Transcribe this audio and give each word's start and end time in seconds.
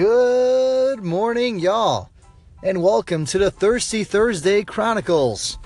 Good 0.00 1.04
morning, 1.04 1.58
y'all, 1.58 2.08
and 2.62 2.82
welcome 2.82 3.26
to 3.26 3.38
the 3.38 3.50
Thirsty 3.50 4.02
Thursday 4.02 4.64
Chronicles. 4.64 5.58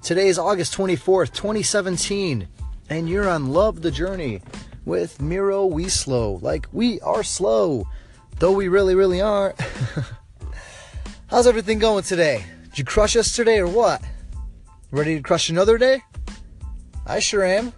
Today 0.00 0.28
is 0.28 0.38
August 0.38 0.74
24th, 0.74 1.34
2017, 1.34 2.48
and 2.88 3.10
you're 3.10 3.28
on 3.28 3.52
Love 3.52 3.82
the 3.82 3.90
Journey 3.90 4.40
with 4.86 5.20
Miro 5.20 5.66
Wieslow. 5.66 6.40
Like, 6.40 6.66
we 6.72 6.98
are 7.02 7.22
slow, 7.22 7.86
though 8.38 8.52
we 8.52 8.68
really, 8.68 8.94
really 8.94 9.20
aren't. 9.20 9.60
How's 11.26 11.46
everything 11.46 11.78
going 11.78 12.04
today? 12.04 12.42
Did 12.70 12.78
you 12.78 12.84
crush 12.86 13.16
us 13.16 13.36
today 13.36 13.58
or 13.58 13.68
what? 13.68 14.00
Ready 14.92 15.16
to 15.16 15.22
crush 15.22 15.50
another 15.50 15.76
day? 15.76 16.00
I 17.06 17.18
sure 17.18 17.44
am. 17.44 17.74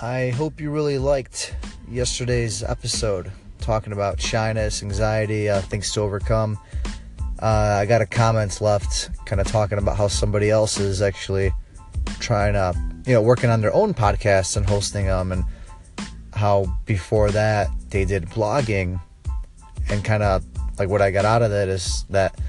I 0.00 0.28
hope 0.28 0.60
you 0.60 0.70
really 0.70 0.98
liked 0.98 1.56
yesterday's 1.90 2.62
episode 2.62 3.32
talking 3.68 3.92
about 3.92 4.18
shyness, 4.18 4.82
anxiety, 4.82 5.46
uh, 5.46 5.60
things 5.60 5.92
to 5.92 6.00
overcome. 6.00 6.58
Uh, 7.38 7.76
I 7.82 7.84
got 7.84 8.00
a 8.00 8.06
comment 8.06 8.62
left 8.62 9.10
kind 9.26 9.42
of 9.42 9.46
talking 9.46 9.76
about 9.76 9.94
how 9.98 10.08
somebody 10.08 10.48
else 10.48 10.80
is 10.80 11.02
actually 11.02 11.52
trying 12.18 12.54
to, 12.54 12.74
you 13.04 13.12
know, 13.12 13.20
working 13.20 13.50
on 13.50 13.60
their 13.60 13.74
own 13.74 13.92
podcasts 13.92 14.56
and 14.56 14.66
hosting 14.66 15.04
them, 15.04 15.32
and 15.32 15.44
how 16.32 16.64
before 16.86 17.30
that 17.30 17.68
they 17.90 18.06
did 18.06 18.24
blogging, 18.30 18.98
and 19.90 20.02
kind 20.02 20.22
of 20.22 20.42
like 20.78 20.88
what 20.88 21.02
I 21.02 21.10
got 21.10 21.26
out 21.26 21.42
of 21.42 21.50
that 21.50 21.68
is 21.68 22.06
that, 22.08 22.40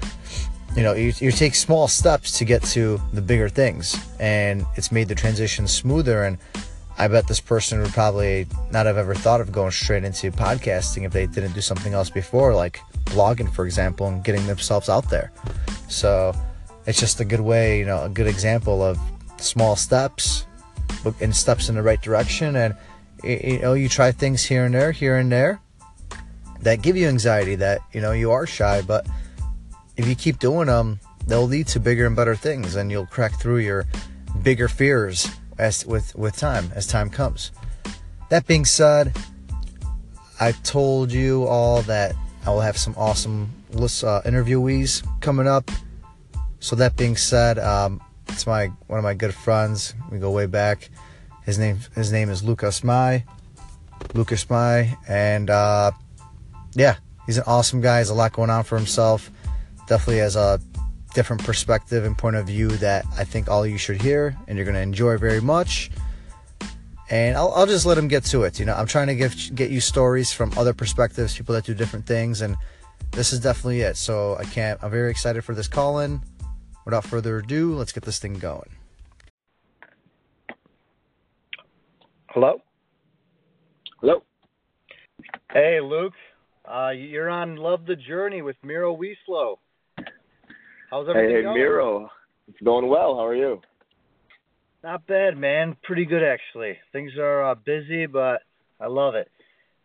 you 0.74 0.82
know, 0.82 0.94
you, 0.94 1.12
you 1.18 1.32
take 1.32 1.54
small 1.54 1.86
steps 1.86 2.38
to 2.38 2.46
get 2.46 2.62
to 2.76 2.98
the 3.12 3.20
bigger 3.20 3.50
things, 3.50 3.94
and 4.18 4.64
it's 4.74 4.90
made 4.90 5.08
the 5.08 5.14
transition 5.14 5.68
smoother 5.68 6.24
and 6.24 6.38
I 7.00 7.08
bet 7.08 7.26
this 7.26 7.40
person 7.40 7.80
would 7.80 7.92
probably 7.92 8.46
not 8.70 8.84
have 8.84 8.98
ever 8.98 9.14
thought 9.14 9.40
of 9.40 9.50
going 9.50 9.70
straight 9.70 10.04
into 10.04 10.30
podcasting 10.30 11.06
if 11.06 11.12
they 11.14 11.26
didn't 11.26 11.52
do 11.52 11.62
something 11.62 11.94
else 11.94 12.10
before, 12.10 12.54
like 12.54 12.78
blogging, 13.06 13.50
for 13.50 13.64
example, 13.64 14.06
and 14.06 14.22
getting 14.22 14.46
themselves 14.46 14.90
out 14.90 15.08
there. 15.08 15.32
So 15.88 16.34
it's 16.84 17.00
just 17.00 17.18
a 17.18 17.24
good 17.24 17.40
way, 17.40 17.78
you 17.78 17.86
know, 17.86 18.04
a 18.04 18.10
good 18.10 18.26
example 18.26 18.82
of 18.82 18.98
small 19.38 19.76
steps 19.76 20.44
and 21.22 21.34
steps 21.34 21.70
in 21.70 21.74
the 21.74 21.82
right 21.82 22.02
direction. 22.02 22.54
And, 22.54 22.76
you 23.24 23.60
know, 23.60 23.72
you 23.72 23.88
try 23.88 24.12
things 24.12 24.44
here 24.44 24.66
and 24.66 24.74
there, 24.74 24.92
here 24.92 25.16
and 25.16 25.32
there 25.32 25.58
that 26.60 26.82
give 26.82 26.98
you 26.98 27.08
anxiety, 27.08 27.54
that, 27.54 27.80
you 27.94 28.02
know, 28.02 28.12
you 28.12 28.30
are 28.30 28.46
shy, 28.46 28.82
but 28.82 29.06
if 29.96 30.06
you 30.06 30.14
keep 30.14 30.38
doing 30.38 30.66
them, 30.66 31.00
they'll 31.26 31.48
lead 31.48 31.66
to 31.68 31.80
bigger 31.80 32.04
and 32.04 32.14
better 32.14 32.36
things 32.36 32.76
and 32.76 32.90
you'll 32.90 33.06
crack 33.06 33.40
through 33.40 33.60
your 33.60 33.86
bigger 34.42 34.68
fears 34.68 35.30
as 35.60 35.86
with 35.86 36.14
with 36.16 36.36
time 36.36 36.72
as 36.74 36.86
time 36.86 37.10
comes. 37.10 37.52
That 38.30 38.46
being 38.46 38.64
said, 38.64 39.16
I 40.40 40.52
told 40.52 41.12
you 41.12 41.46
all 41.46 41.82
that 41.82 42.14
I 42.46 42.50
will 42.50 42.60
have 42.60 42.78
some 42.78 42.94
awesome 42.96 43.52
uh, 43.74 44.22
interviewees 44.24 45.06
coming 45.20 45.46
up. 45.46 45.70
So 46.60 46.76
that 46.76 46.96
being 46.96 47.16
said, 47.16 47.58
um, 47.58 48.00
it's 48.28 48.46
my 48.46 48.68
one 48.86 48.98
of 48.98 49.04
my 49.04 49.14
good 49.14 49.34
friends. 49.34 49.94
We 50.10 50.18
go 50.18 50.30
way 50.30 50.46
back. 50.46 50.90
His 51.44 51.58
name 51.58 51.78
his 51.94 52.12
name 52.12 52.30
is 52.30 52.42
Lucas 52.42 52.82
Mai. 52.82 53.24
Lucas 54.14 54.48
Mai, 54.48 54.96
and 55.08 55.50
uh, 55.50 55.90
yeah, 56.74 56.96
he's 57.26 57.38
an 57.38 57.44
awesome 57.46 57.80
guy. 57.80 57.96
He 57.96 58.00
has 58.00 58.10
a 58.10 58.14
lot 58.14 58.32
going 58.32 58.50
on 58.50 58.64
for 58.64 58.76
himself. 58.76 59.30
Definitely 59.86 60.18
has 60.18 60.36
a 60.36 60.60
different 61.14 61.44
perspective 61.44 62.04
and 62.04 62.16
point 62.16 62.36
of 62.36 62.46
view 62.46 62.68
that 62.68 63.04
I 63.16 63.24
think 63.24 63.48
all 63.48 63.66
you 63.66 63.78
should 63.78 64.00
hear 64.00 64.36
and 64.46 64.56
you're 64.56 64.64
going 64.64 64.74
to 64.74 64.80
enjoy 64.80 65.16
very 65.16 65.40
much. 65.40 65.90
And 67.10 67.36
I'll, 67.36 67.52
I'll 67.54 67.66
just 67.66 67.86
let 67.86 67.98
him 67.98 68.08
get 68.08 68.24
to 68.26 68.44
it. 68.44 68.60
You 68.60 68.66
know, 68.66 68.74
I'm 68.74 68.86
trying 68.86 69.08
to 69.08 69.16
give, 69.16 69.34
get 69.54 69.70
you 69.70 69.80
stories 69.80 70.32
from 70.32 70.52
other 70.56 70.72
perspectives, 70.72 71.36
people 71.36 71.54
that 71.54 71.64
do 71.64 71.74
different 71.74 72.06
things, 72.06 72.40
and 72.40 72.56
this 73.10 73.32
is 73.32 73.40
definitely 73.40 73.80
it. 73.80 73.96
So 73.96 74.36
I 74.38 74.44
can't. 74.44 74.82
I'm 74.82 74.90
very 74.90 75.10
excited 75.10 75.44
for 75.44 75.54
this 75.54 75.66
call 75.66 75.98
in. 75.98 76.20
Without 76.84 77.04
further 77.04 77.38
ado, 77.38 77.74
let's 77.74 77.92
get 77.92 78.04
this 78.04 78.18
thing 78.18 78.34
going. 78.34 78.70
Hello. 82.28 82.62
Hello. 84.00 84.22
Hey, 85.52 85.80
Luke. 85.80 86.14
Uh, 86.64 86.90
you're 86.90 87.28
on 87.28 87.56
Love 87.56 87.86
the 87.86 87.96
Journey 87.96 88.40
with 88.40 88.56
Miro 88.62 88.96
Wieslow. 88.96 89.58
How's 90.90 91.08
everything 91.08 91.36
hey, 91.36 91.42
going? 91.42 91.56
Miro. 91.56 92.10
It's 92.48 92.60
going 92.64 92.88
well. 92.88 93.14
How 93.14 93.26
are 93.26 93.36
you? 93.36 93.60
Not 94.82 95.06
bad, 95.06 95.36
man. 95.36 95.76
Pretty 95.84 96.04
good, 96.04 96.22
actually. 96.22 96.78
Things 96.92 97.12
are 97.16 97.50
uh, 97.50 97.54
busy, 97.54 98.06
but 98.06 98.42
I 98.80 98.88
love 98.88 99.14
it. 99.14 99.28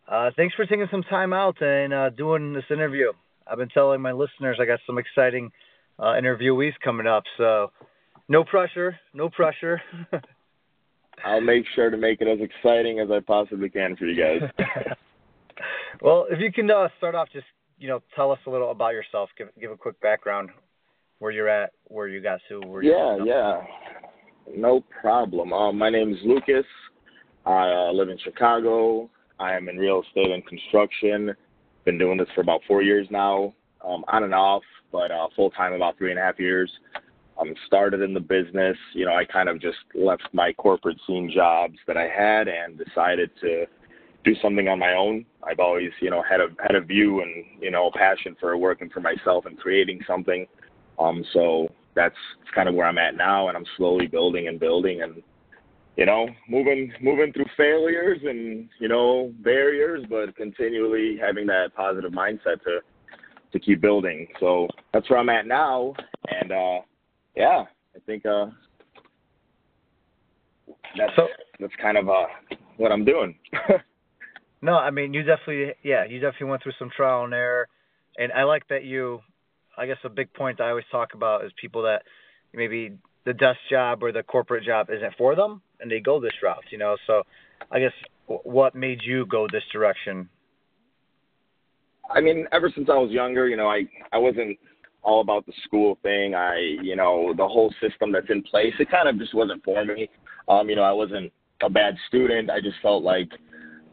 Uh, 0.08 0.30
thanks 0.36 0.54
for 0.56 0.66
taking 0.66 0.86
some 0.90 1.02
time 1.04 1.32
out 1.32 1.60
and 1.62 1.92
uh, 1.92 2.10
doing 2.10 2.52
this 2.52 2.64
interview. 2.70 3.12
I've 3.46 3.58
been 3.58 3.68
telling 3.68 4.00
my 4.00 4.12
listeners 4.12 4.58
I 4.60 4.66
got 4.66 4.80
some 4.84 4.98
exciting 4.98 5.52
uh, 5.98 6.14
interviewees 6.20 6.72
coming 6.82 7.06
up, 7.06 7.22
so 7.36 7.70
no 8.28 8.42
pressure, 8.42 8.98
no 9.14 9.28
pressure. 9.28 9.80
I'll 11.24 11.40
make 11.40 11.64
sure 11.74 11.90
to 11.90 11.96
make 11.96 12.20
it 12.20 12.28
as 12.28 12.40
exciting 12.40 12.98
as 12.98 13.10
I 13.10 13.20
possibly 13.20 13.68
can 13.68 13.96
for 13.96 14.06
you 14.06 14.20
guys. 14.20 14.50
well, 16.00 16.26
if 16.30 16.40
you 16.40 16.52
can 16.52 16.68
uh, 16.68 16.88
start 16.98 17.14
off, 17.14 17.28
just 17.32 17.46
you 17.78 17.88
know, 17.88 18.00
tell 18.16 18.32
us 18.32 18.38
a 18.46 18.50
little 18.50 18.72
about 18.72 18.92
yourself. 18.92 19.30
Give 19.38 19.48
give 19.60 19.70
a 19.70 19.76
quick 19.76 20.00
background 20.00 20.50
where 21.18 21.32
you're 21.32 21.48
at, 21.48 21.72
where 21.84 22.08
you 22.08 22.20
got 22.20 22.40
to. 22.48 22.60
Where 22.60 22.82
yeah, 22.82 23.18
yeah, 23.24 23.62
no 24.54 24.82
problem. 25.00 25.52
Um, 25.52 25.78
my 25.78 25.90
name 25.90 26.12
is 26.12 26.18
Lucas. 26.24 26.66
I 27.44 27.70
uh, 27.70 27.92
live 27.92 28.08
in 28.08 28.18
Chicago. 28.18 29.08
I 29.38 29.54
am 29.54 29.68
in 29.68 29.76
real 29.76 30.02
estate 30.02 30.30
and 30.30 30.46
construction. 30.46 31.34
Been 31.84 31.98
doing 31.98 32.18
this 32.18 32.28
for 32.34 32.40
about 32.40 32.60
four 32.66 32.82
years 32.82 33.06
now, 33.10 33.54
um, 33.86 34.04
on 34.08 34.24
and 34.24 34.34
off, 34.34 34.62
but 34.90 35.10
uh, 35.10 35.28
full 35.36 35.50
time 35.50 35.72
about 35.72 35.96
three 35.98 36.10
and 36.10 36.18
a 36.18 36.22
half 36.22 36.38
years. 36.38 36.70
Um, 37.38 37.54
started 37.66 38.00
in 38.00 38.14
the 38.14 38.20
business. 38.20 38.76
You 38.94 39.04
know, 39.04 39.14
I 39.14 39.24
kind 39.26 39.50
of 39.50 39.60
just 39.60 39.76
left 39.94 40.22
my 40.32 40.54
corporate 40.54 40.96
scene 41.06 41.30
jobs 41.32 41.76
that 41.86 41.96
I 41.96 42.08
had 42.08 42.48
and 42.48 42.78
decided 42.78 43.30
to 43.42 43.66
do 44.24 44.34
something 44.42 44.68
on 44.68 44.78
my 44.78 44.94
own. 44.94 45.26
I've 45.44 45.60
always, 45.60 45.90
you 46.00 46.08
know, 46.10 46.22
had 46.28 46.40
a 46.40 46.48
had 46.60 46.74
a 46.74 46.80
view 46.80 47.20
and 47.20 47.44
you 47.60 47.70
know 47.70 47.88
a 47.88 47.92
passion 47.92 48.36
for 48.40 48.56
working 48.56 48.88
for 48.88 49.00
myself 49.00 49.44
and 49.44 49.58
creating 49.58 50.00
something. 50.06 50.46
Um, 50.98 51.24
so 51.32 51.68
that's 51.94 52.14
kind 52.54 52.68
of 52.68 52.74
where 52.74 52.86
I'm 52.86 52.98
at 52.98 53.16
now, 53.16 53.48
and 53.48 53.56
I'm 53.56 53.64
slowly 53.76 54.06
building 54.06 54.48
and 54.48 54.60
building, 54.60 55.02
and 55.02 55.22
you 55.96 56.04
know, 56.06 56.28
moving 56.48 56.92
moving 57.02 57.32
through 57.32 57.46
failures 57.56 58.20
and 58.22 58.68
you 58.78 58.88
know 58.88 59.32
barriers, 59.40 60.04
but 60.08 60.36
continually 60.36 61.18
having 61.20 61.46
that 61.46 61.74
positive 61.74 62.12
mindset 62.12 62.62
to 62.64 62.80
to 63.52 63.58
keep 63.58 63.80
building. 63.80 64.28
So 64.38 64.68
that's 64.92 65.08
where 65.08 65.18
I'm 65.18 65.28
at 65.30 65.46
now, 65.46 65.94
and 66.28 66.52
uh, 66.52 66.80
yeah, 67.34 67.64
I 67.94 67.98
think 68.04 68.26
uh, 68.26 68.46
that's 70.96 71.12
so, 71.16 71.28
that's 71.58 71.72
kind 71.80 71.96
of 71.96 72.08
uh, 72.08 72.26
what 72.76 72.92
I'm 72.92 73.04
doing. 73.04 73.34
no, 74.62 74.74
I 74.74 74.90
mean 74.90 75.14
you 75.14 75.22
definitely 75.22 75.72
yeah 75.82 76.04
you 76.04 76.20
definitely 76.20 76.48
went 76.48 76.62
through 76.62 76.72
some 76.78 76.90
trial 76.94 77.24
and 77.24 77.32
error, 77.32 77.68
and 78.18 78.32
I 78.32 78.44
like 78.44 78.68
that 78.68 78.84
you 78.84 79.20
I 79.76 79.86
guess 79.86 79.98
a 80.04 80.08
big 80.08 80.32
point 80.32 80.60
I 80.60 80.70
always 80.70 80.84
talk 80.90 81.14
about 81.14 81.44
is 81.44 81.52
people 81.60 81.82
that 81.82 82.02
maybe 82.52 82.92
the 83.24 83.32
desk 83.32 83.58
job 83.70 84.02
or 84.02 84.12
the 84.12 84.22
corporate 84.22 84.64
job 84.64 84.88
isn't 84.90 85.14
for 85.16 85.34
them 85.34 85.60
and 85.80 85.90
they 85.90 86.00
go 86.00 86.20
this 86.20 86.32
route, 86.42 86.64
you 86.70 86.78
know. 86.78 86.96
So 87.06 87.22
I 87.70 87.80
guess 87.80 87.92
what 88.26 88.74
made 88.74 89.00
you 89.02 89.26
go 89.26 89.46
this 89.50 89.64
direction? 89.72 90.28
I 92.08 92.20
mean, 92.20 92.46
ever 92.52 92.70
since 92.74 92.88
I 92.90 92.96
was 92.96 93.10
younger, 93.10 93.48
you 93.48 93.56
know, 93.56 93.68
I 93.68 93.82
I 94.12 94.18
wasn't 94.18 94.58
all 95.02 95.20
about 95.20 95.46
the 95.46 95.52
school 95.64 95.98
thing. 96.02 96.34
I, 96.34 96.58
you 96.82 96.96
know, 96.96 97.32
the 97.36 97.46
whole 97.46 97.72
system 97.80 98.12
that's 98.12 98.28
in 98.28 98.42
place, 98.42 98.74
it 98.78 98.90
kind 98.90 99.08
of 99.08 99.18
just 99.18 99.34
wasn't 99.34 99.62
for 99.64 99.84
me. 99.84 100.08
Um, 100.48 100.68
you 100.68 100.76
know, 100.76 100.82
I 100.82 100.92
wasn't 100.92 101.32
a 101.62 101.70
bad 101.70 101.96
student. 102.08 102.50
I 102.50 102.60
just 102.60 102.76
felt 102.82 103.02
like 103.02 103.28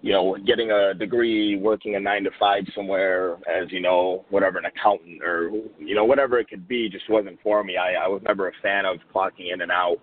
you 0.04 0.12
know, 0.12 0.36
getting 0.46 0.70
a 0.70 0.94
degree, 0.94 1.56
working 1.56 1.96
a 1.96 2.00
nine 2.00 2.26
to 2.26 2.30
five 2.38 2.66
somewhere 2.76 3.38
as, 3.48 3.72
you 3.72 3.80
know, 3.80 4.26
whatever, 4.30 4.58
an 4.58 4.66
accountant 4.66 5.24
or, 5.24 5.50
you 5.80 5.96
know, 5.96 6.04
whatever 6.04 6.38
it 6.40 6.50
could 6.50 6.68
be 6.68 6.90
just 6.90 7.10
wasn't 7.10 7.40
for 7.42 7.64
me. 7.64 7.78
I, 7.78 8.04
I 8.04 8.08
was 8.10 8.22
never 8.26 8.50
a 8.50 8.52
fan 8.62 8.86
of 8.86 8.98
clocking 9.16 9.54
in 9.54 9.62
and 9.62 9.72
out 9.72 9.96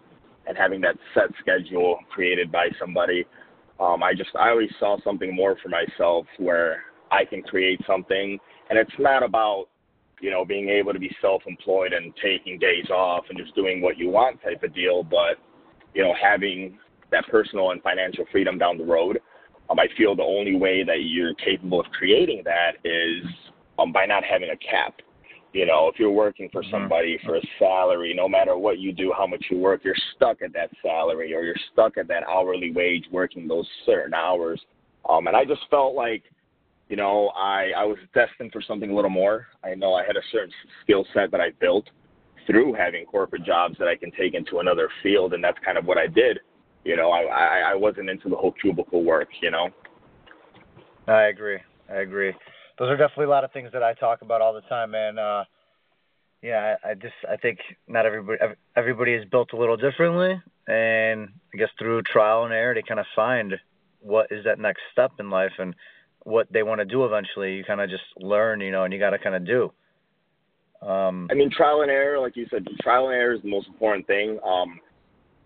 and 0.49 0.57
having 0.57 0.81
that 0.81 0.97
set 1.13 1.27
schedule 1.39 1.99
created 2.11 2.51
by 2.51 2.69
somebody. 2.81 3.27
Um, 3.79 4.03
I 4.03 4.15
just, 4.15 4.31
I 4.39 4.49
always 4.49 4.71
saw 4.81 4.97
something 5.05 5.35
more 5.37 5.59
for 5.63 5.69
myself 5.69 6.25
where 6.39 6.83
I 7.11 7.27
can 7.27 7.43
create 7.43 7.81
something. 7.87 8.39
And 8.71 8.79
it's 8.79 8.99
not 8.99 9.23
about, 9.23 9.67
you 10.23 10.31
know, 10.31 10.47
being 10.47 10.71
able 10.71 10.95
to 10.95 10.99
be 10.99 11.15
self 11.21 11.43
employed 11.47 11.93
and 11.93 12.15
taking 12.23 12.59
days 12.59 12.89
off 12.89 13.25
and 13.29 13.39
just 13.39 13.55
doing 13.55 13.83
what 13.83 13.99
you 13.99 14.09
want 14.09 14.41
type 14.41 14.63
of 14.63 14.75
deal, 14.75 15.03
but, 15.03 15.37
you 15.93 16.03
know, 16.03 16.15
having 16.19 16.79
that 17.11 17.27
personal 17.29 17.73
and 17.73 17.83
financial 17.83 18.25
freedom 18.33 18.57
down 18.57 18.79
the 18.79 18.85
road 18.85 19.19
um, 19.71 19.79
I 19.79 19.87
feel 19.97 20.17
the 20.17 20.23
only 20.23 20.57
way 20.57 20.83
that 20.85 21.05
you're 21.05 21.35
capable 21.35 21.81
of 21.81 21.87
creating 21.87 22.43
that 22.45 22.73
is 22.85 23.25
um, 23.79 23.93
by 23.93 24.07
not 24.07 24.25
having 24.25 24.51
a 24.51 24.57
cap. 24.57 24.95
You 25.53 25.67
know, 25.67 25.89
if 25.93 25.99
you're 25.99 26.11
working 26.11 26.49
for 26.53 26.63
mm-hmm. 26.63 26.71
somebody 26.71 27.19
for 27.25 27.37
a 27.37 27.41
salary, 27.59 28.15
no 28.15 28.29
matter 28.29 28.57
what 28.57 28.79
you 28.79 28.93
do, 28.93 29.13
how 29.17 29.27
much 29.27 29.45
you 29.51 29.59
work, 29.59 29.83
you're 29.85 29.95
stuck 30.17 30.43
at 30.43 30.53
that 30.53 30.71
salary 30.83 31.35
or 31.35 31.43
you're 31.43 31.57
stuck 31.73 31.99
at 31.99 32.09
that 32.09 32.23
hourly 32.29 32.73
wage 32.73 33.05
working 33.11 33.49
those 33.49 33.67
certain 33.87 34.15
hours. 34.15 34.61
Um, 35.09 35.27
and 35.27 35.37
I 35.37 35.45
just 35.45 35.63
felt 35.71 35.95
like 35.95 36.23
you 36.89 36.97
know, 36.97 37.31
I 37.37 37.71
I 37.77 37.85
was 37.85 37.99
destined 38.15 38.53
for 38.53 38.61
something 38.61 38.91
a 38.91 38.95
little 38.95 39.11
more. 39.11 39.47
I 39.65 39.75
know 39.77 39.95
I 39.95 40.05
had 40.05 40.17
a 40.17 40.23
certain 40.33 40.53
skill 40.83 41.07
set 41.15 41.31
that 41.31 41.41
I 41.41 41.51
built 41.61 41.89
through 42.47 42.75
having 42.75 43.07
corporate 43.07 43.45
jobs 43.45 43.77
that 43.79 43.87
I 43.87 43.95
can 43.95 44.11
take 44.11 44.35
into 44.35 44.59
another 44.59 44.89
field, 45.01 45.33
and 45.33 45.43
that's 45.43 45.59
kind 45.65 45.79
of 45.79 45.85
what 45.85 45.99
I 45.99 46.09
did. 46.09 46.41
You 46.85 46.97
know, 46.97 47.11
I 47.11 47.23
I, 47.23 47.73
I 47.73 47.75
wasn't 47.75 48.11
into 48.11 48.29
the 48.29 48.37
whole 48.37 48.53
cubicle 48.53 49.05
work. 49.05 49.29
You 49.43 49.51
know. 49.51 49.69
I 51.07 51.25
agree. 51.25 51.59
I 51.91 51.97
agree. 51.97 52.33
Those 52.79 52.89
are 52.89 52.97
definitely 52.97 53.27
a 53.27 53.31
lot 53.31 53.45
of 53.45 53.53
things 53.53 53.71
that 53.73 53.83
I 53.83 53.95
talk 53.95 54.23
about 54.23 54.41
all 54.41 54.55
the 54.55 54.61
time, 54.63 54.93
man. 54.93 55.19
Uh, 55.19 55.45
yeah, 56.43 56.77
I, 56.83 56.91
I 56.91 56.95
just 56.95 57.15
I 57.29 57.37
think 57.37 57.59
not 57.89 58.07
everybody 58.07 58.39
everybody 58.77 59.15
is 59.15 59.25
built 59.31 59.53
a 59.53 59.57
little 59.57 59.77
differently, 59.77 60.41
and 60.67 61.29
I 61.53 61.59
guess 61.59 61.69
through 61.79 62.03
trial 62.03 62.45
and 62.45 62.55
error, 62.55 62.75
they 62.75 62.83
kind 62.83 63.01
of 63.01 63.07
find 63.15 63.55
what 64.01 64.29
is 64.31 64.45
that 64.45 64.59
next 64.59 64.81
step 64.93 65.13
in 65.19 65.29
life 65.29 65.53
and 65.59 65.75
what 66.23 66.51
they 66.53 66.63
want 66.63 66.81
to 66.81 66.85
do 66.85 67.05
eventually. 67.05 67.57
You 67.57 67.65
kind 67.65 67.81
of 67.81 67.91
just 67.91 68.05
learn, 68.17 68.61
you 68.61 68.71
know, 68.71 68.85
and 68.85 68.93
you 68.93 68.99
got 68.99 69.11
to 69.11 69.19
kind 69.19 69.35
of 69.35 69.47
do. 69.47 69.73
Um, 70.81 71.29
I 71.31 71.35
mean, 71.35 71.51
trial 71.51 71.83
and 71.83 71.91
error, 71.91 72.19
like 72.19 72.37
you 72.37 72.47
said, 72.51 72.67
trial 72.81 73.09
and 73.09 73.15
error 73.15 73.35
is 73.35 73.43
the 73.43 73.51
most 73.51 73.69
important 73.69 74.07
thing. 74.07 74.39
Um, 74.43 74.81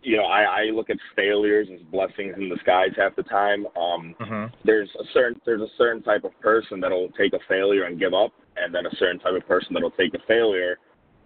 you 0.04 0.16
know, 0.18 0.24
I, 0.24 0.42
I 0.42 0.62
look 0.72 0.90
at 0.90 0.96
failures 1.16 1.66
as 1.72 1.80
blessings 1.90 2.34
in 2.36 2.48
disguise 2.48 2.90
half 2.96 3.16
the 3.16 3.22
time. 3.24 3.66
Um, 3.76 4.14
mm-hmm. 4.20 4.54
There's 4.64 4.88
a 5.00 5.04
certain 5.12 5.40
there's 5.46 5.62
a 5.62 5.72
certain 5.78 6.02
type 6.02 6.24
of 6.24 6.38
person 6.40 6.80
that'll 6.80 7.10
take 7.18 7.32
a 7.32 7.38
failure 7.48 7.84
and 7.84 7.98
give 7.98 8.12
up, 8.14 8.32
and 8.56 8.74
then 8.74 8.86
a 8.86 8.94
certain 8.96 9.18
type 9.18 9.34
of 9.34 9.46
person 9.48 9.72
that'll 9.72 9.90
take 9.92 10.14
a 10.14 10.18
failure, 10.28 10.78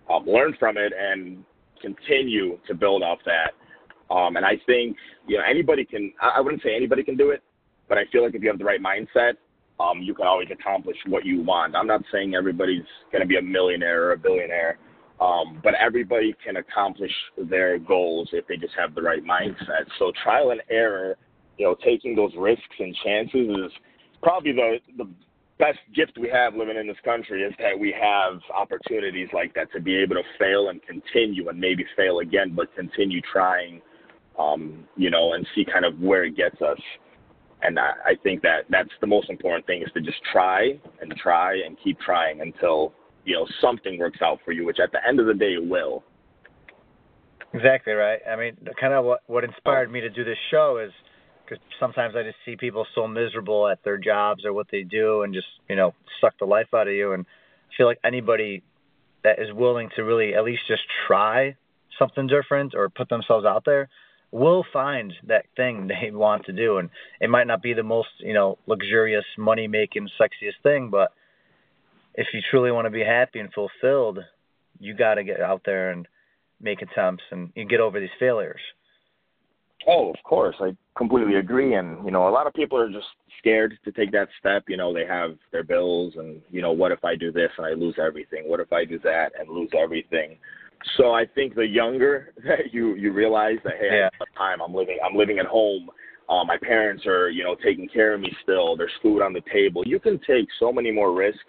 um, 0.08 0.24
learn 0.26 0.56
from 0.58 0.76
it, 0.76 0.92
and 0.98 1.44
continue 1.82 2.58
to 2.66 2.74
build 2.74 3.02
off 3.02 3.18
that. 3.26 4.14
Um, 4.14 4.36
and 4.36 4.46
I 4.46 4.54
think 4.64 4.96
you 5.26 5.36
know 5.36 5.44
anybody 5.48 5.84
can. 5.84 6.12
I 6.22 6.40
wouldn't 6.40 6.62
say 6.62 6.74
anybody 6.74 7.02
can 7.02 7.16
do 7.16 7.30
it, 7.30 7.42
but 7.88 7.98
I 7.98 8.02
feel 8.12 8.24
like 8.24 8.34
if 8.34 8.42
you 8.42 8.48
have 8.48 8.58
the 8.58 8.64
right 8.64 8.80
mindset, 8.80 9.34
um, 9.80 10.02
you 10.02 10.14
can 10.14 10.26
always 10.26 10.48
accomplish 10.52 10.96
what 11.06 11.26
you 11.26 11.42
want. 11.42 11.74
I'm 11.74 11.86
not 11.86 12.02
saying 12.12 12.34
everybody's 12.34 12.86
going 13.12 13.22
to 13.22 13.28
be 13.28 13.36
a 13.36 13.42
millionaire 13.42 14.04
or 14.04 14.12
a 14.12 14.18
billionaire, 14.18 14.78
um, 15.20 15.60
but 15.62 15.74
everybody 15.74 16.34
can 16.44 16.56
accomplish 16.56 17.12
their 17.50 17.78
goals 17.78 18.28
if 18.32 18.46
they 18.46 18.56
just 18.56 18.74
have 18.78 18.94
the 18.94 19.02
right 19.02 19.24
mindset. 19.24 19.86
So 19.98 20.12
trial 20.22 20.50
and 20.50 20.62
error, 20.70 21.16
you 21.56 21.66
know, 21.66 21.76
taking 21.84 22.14
those 22.14 22.32
risks 22.36 22.62
and 22.78 22.94
chances 23.04 23.48
is 23.48 23.72
probably 24.22 24.52
the 24.52 24.78
the 24.96 25.08
best 25.58 25.78
gift 25.92 26.12
we 26.20 26.28
have 26.28 26.54
living 26.54 26.76
in 26.76 26.86
this 26.86 26.96
country 27.04 27.42
is 27.42 27.52
that 27.58 27.76
we 27.76 27.92
have 28.00 28.40
opportunities 28.56 29.28
like 29.32 29.52
that 29.54 29.72
to 29.72 29.80
be 29.80 29.96
able 29.96 30.14
to 30.14 30.22
fail 30.38 30.68
and 30.68 30.80
continue 30.84 31.48
and 31.48 31.58
maybe 31.58 31.84
fail 31.96 32.20
again, 32.20 32.52
but 32.54 32.72
continue 32.76 33.20
trying, 33.32 33.82
um, 34.38 34.84
you 34.96 35.10
know, 35.10 35.32
and 35.32 35.44
see 35.56 35.64
kind 35.64 35.84
of 35.84 35.98
where 35.98 36.22
it 36.24 36.36
gets 36.36 36.62
us 36.62 36.78
and 37.62 37.78
I, 37.78 37.90
I 38.04 38.14
think 38.22 38.42
that 38.42 38.66
that's 38.70 38.90
the 39.00 39.06
most 39.06 39.30
important 39.30 39.66
thing 39.66 39.82
is 39.82 39.88
to 39.94 40.00
just 40.00 40.18
try 40.32 40.78
and 41.00 41.14
try 41.16 41.56
and 41.66 41.76
keep 41.82 41.98
trying 42.00 42.40
until 42.40 42.92
you 43.28 43.34
know 43.34 43.46
something 43.60 43.98
works 43.98 44.20
out 44.22 44.38
for 44.44 44.52
you, 44.52 44.64
which 44.64 44.78
at 44.80 44.90
the 44.90 45.06
end 45.06 45.20
of 45.20 45.26
the 45.26 45.34
day 45.34 45.56
will. 45.58 46.02
Exactly 47.52 47.92
right. 47.92 48.20
I 48.28 48.36
mean, 48.36 48.56
kind 48.80 48.94
of 48.94 49.04
what 49.04 49.20
what 49.26 49.44
inspired 49.44 49.92
me 49.92 50.00
to 50.00 50.08
do 50.08 50.24
this 50.24 50.38
show 50.50 50.78
is 50.82 50.92
because 51.44 51.62
sometimes 51.78 52.16
I 52.16 52.22
just 52.22 52.36
see 52.46 52.56
people 52.56 52.86
so 52.94 53.06
miserable 53.06 53.68
at 53.68 53.84
their 53.84 53.98
jobs 53.98 54.46
or 54.46 54.54
what 54.54 54.68
they 54.72 54.82
do, 54.82 55.22
and 55.22 55.34
just 55.34 55.46
you 55.68 55.76
know 55.76 55.94
suck 56.22 56.38
the 56.38 56.46
life 56.46 56.68
out 56.74 56.88
of 56.88 56.94
you. 56.94 57.12
And 57.12 57.26
I 57.70 57.76
feel 57.76 57.86
like 57.86 58.00
anybody 58.02 58.62
that 59.24 59.38
is 59.38 59.52
willing 59.52 59.90
to 59.96 60.04
really 60.04 60.34
at 60.34 60.44
least 60.44 60.62
just 60.66 60.82
try 61.06 61.54
something 61.98 62.28
different 62.28 62.74
or 62.74 62.88
put 62.88 63.10
themselves 63.10 63.44
out 63.44 63.64
there 63.66 63.90
will 64.30 64.64
find 64.72 65.12
that 65.26 65.44
thing 65.56 65.88
they 66.02 66.10
want 66.10 66.46
to 66.46 66.52
do 66.52 66.78
and 66.78 66.88
it 67.20 67.28
might 67.28 67.46
not 67.46 67.62
be 67.62 67.74
the 67.74 67.82
most 67.82 68.08
you 68.20 68.32
know 68.32 68.56
luxurious 68.66 69.24
money 69.36 69.66
making 69.66 70.08
sexiest 70.20 70.62
thing 70.62 70.90
but 70.90 71.12
if 72.18 72.26
you 72.34 72.40
truly 72.50 72.72
want 72.72 72.84
to 72.84 72.90
be 72.90 73.04
happy 73.04 73.38
and 73.38 73.52
fulfilled 73.52 74.18
you 74.80 74.92
got 74.94 75.14
to 75.14 75.24
get 75.24 75.40
out 75.40 75.62
there 75.64 75.90
and 75.90 76.06
make 76.60 76.82
attempts 76.82 77.22
and 77.30 77.50
you 77.54 77.64
get 77.64 77.80
over 77.80 78.00
these 78.00 78.08
failures 78.18 78.60
oh 79.86 80.10
of 80.10 80.16
course 80.24 80.56
i 80.60 80.70
completely 80.96 81.36
agree 81.36 81.74
and 81.74 82.04
you 82.04 82.10
know 82.10 82.28
a 82.28 82.30
lot 82.30 82.46
of 82.46 82.52
people 82.52 82.76
are 82.76 82.90
just 82.90 83.06
scared 83.38 83.78
to 83.84 83.92
take 83.92 84.10
that 84.10 84.28
step 84.40 84.64
you 84.68 84.76
know 84.76 84.92
they 84.92 85.06
have 85.06 85.36
their 85.52 85.62
bills 85.62 86.12
and 86.16 86.42
you 86.50 86.60
know 86.60 86.72
what 86.72 86.90
if 86.90 87.04
i 87.04 87.14
do 87.14 87.30
this 87.30 87.50
and 87.56 87.66
i 87.66 87.70
lose 87.70 87.94
everything 88.04 88.42
what 88.46 88.58
if 88.58 88.72
i 88.72 88.84
do 88.84 88.98
that 88.98 89.30
and 89.38 89.48
lose 89.48 89.70
everything 89.80 90.36
so 90.96 91.12
I 91.12 91.24
think 91.34 91.54
the 91.54 91.66
younger 91.66 92.32
that 92.44 92.72
you 92.72 92.94
you 92.94 93.12
realize 93.12 93.56
that 93.64 93.74
hey, 93.80 93.98
yeah. 93.98 94.08
I 94.12 94.24
have 94.24 94.36
time. 94.36 94.62
I'm 94.62 94.74
living 94.74 94.98
I'm 95.04 95.16
living 95.16 95.38
at 95.38 95.46
home. 95.46 95.90
Uh, 96.28 96.44
my 96.44 96.58
parents 96.58 97.06
are 97.06 97.30
you 97.30 97.42
know 97.42 97.56
taking 97.64 97.88
care 97.88 98.14
of 98.14 98.20
me 98.20 98.30
still. 98.42 98.76
There's 98.76 98.92
food 99.02 99.22
on 99.22 99.32
the 99.32 99.42
table. 99.52 99.82
You 99.84 99.98
can 99.98 100.20
take 100.26 100.46
so 100.60 100.72
many 100.72 100.90
more 100.90 101.14
risks 101.14 101.40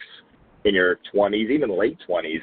in 0.66 0.76
your 0.76 1.00
20s, 1.14 1.50
even 1.50 1.78
late 1.78 1.98
20s, 2.08 2.42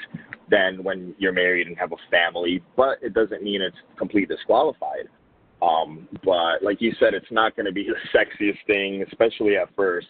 than 0.51 0.83
when 0.83 1.15
you're 1.19 1.33
married 1.33 1.67
and 1.67 1.77
have 1.77 1.93
a 1.93 1.97
family. 2.11 2.63
But 2.77 2.99
it 3.03 3.15
doesn't 3.15 3.43
mean 3.43 3.63
it's 3.63 3.77
completely 3.99 4.35
disqualified. 4.35 5.09
Um, 5.63 6.09
but 6.25 6.63
like 6.63 6.81
you 6.81 6.93
said, 6.99 7.15
it's 7.15 7.31
not 7.31 7.57
going 7.57 7.67
to 7.67 7.73
be 7.73 7.89
the 8.13 8.19
sexiest 8.19 8.59
thing, 8.67 9.05
especially 9.09 9.57
at 9.57 9.75
first. 9.75 10.09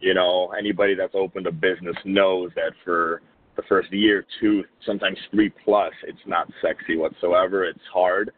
You 0.00 0.14
know, 0.14 0.52
anybody 0.56 0.94
that's 0.94 1.14
opened 1.14 1.46
a 1.46 1.52
business 1.52 1.96
knows 2.04 2.50
that 2.54 2.72
for 2.84 3.22
the 3.56 3.62
first 3.68 3.92
year, 3.92 4.24
two, 4.40 4.62
sometimes 4.86 5.18
three 5.32 5.50
plus, 5.64 5.92
it's 6.06 6.20
not 6.26 6.48
sexy 6.62 6.96
whatsoever. 6.96 7.64
It's 7.64 7.80
hard. 7.92 8.30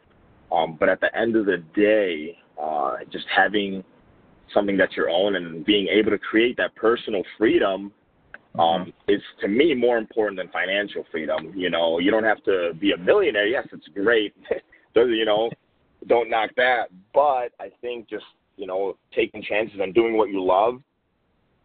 Um, 0.50 0.76
but 0.80 0.88
at 0.88 1.00
the 1.00 1.14
end 1.16 1.36
of 1.36 1.44
the 1.44 1.58
day, 1.74 2.38
uh, 2.60 2.96
just 3.12 3.26
having 3.34 3.84
something 4.54 4.76
that's 4.76 4.96
your 4.96 5.10
own 5.10 5.36
and 5.36 5.64
being 5.64 5.86
able 5.88 6.10
to 6.10 6.18
create 6.18 6.56
that 6.56 6.74
personal 6.74 7.22
freedom 7.38 7.92
um, 8.60 8.92
is 9.08 9.22
to 9.40 9.48
me 9.48 9.74
more 9.74 9.98
important 9.98 10.38
than 10.38 10.48
financial 10.48 11.04
freedom. 11.10 11.52
You 11.54 11.70
know, 11.70 11.98
you 11.98 12.10
don't 12.10 12.24
have 12.24 12.42
to 12.44 12.72
be 12.80 12.92
a 12.92 12.96
millionaire. 12.96 13.46
Yes, 13.46 13.66
it's 13.72 13.88
great. 13.94 14.34
you 14.94 15.24
know, 15.24 15.50
don't 16.06 16.30
knock 16.30 16.50
that. 16.56 16.88
But 17.14 17.52
I 17.60 17.70
think 17.80 18.08
just 18.08 18.24
you 18.56 18.66
know 18.66 18.96
taking 19.14 19.42
chances 19.42 19.78
and 19.80 19.94
doing 19.94 20.16
what 20.16 20.30
you 20.30 20.44
love 20.44 20.80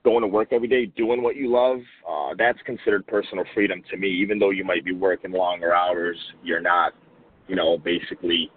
going 0.05 0.21
to 0.21 0.27
work 0.27 0.49
every 0.53 0.67
day, 0.67 0.85
doing 0.85 1.21
what 1.21 1.35
you 1.35 1.51
love, 1.51 1.79
uh, 2.07 2.29
that's 2.37 2.59
considered 2.65 3.05
personal 3.07 3.43
freedom 3.53 3.81
to 3.89 3.97
me. 3.97 4.07
Even 4.07 4.39
though 4.39 4.51
you 4.51 4.63
might 4.63 4.85
be 4.85 4.93
working 4.93 5.31
longer 5.31 5.73
hours, 5.75 6.15
you're 6.43 6.61
not, 6.61 6.93
you 7.47 7.55
know, 7.55 7.77
basically 7.79 8.49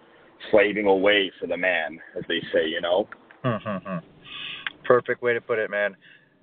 slaving 0.50 0.86
away 0.86 1.32
for 1.40 1.46
the 1.46 1.56
man, 1.56 1.98
as 2.16 2.22
they 2.28 2.40
say, 2.52 2.68
you 2.68 2.80
know. 2.82 3.08
Mm-hmm. 3.44 4.06
Perfect 4.84 5.22
way 5.22 5.32
to 5.32 5.40
put 5.40 5.58
it, 5.58 5.70
man. 5.70 5.96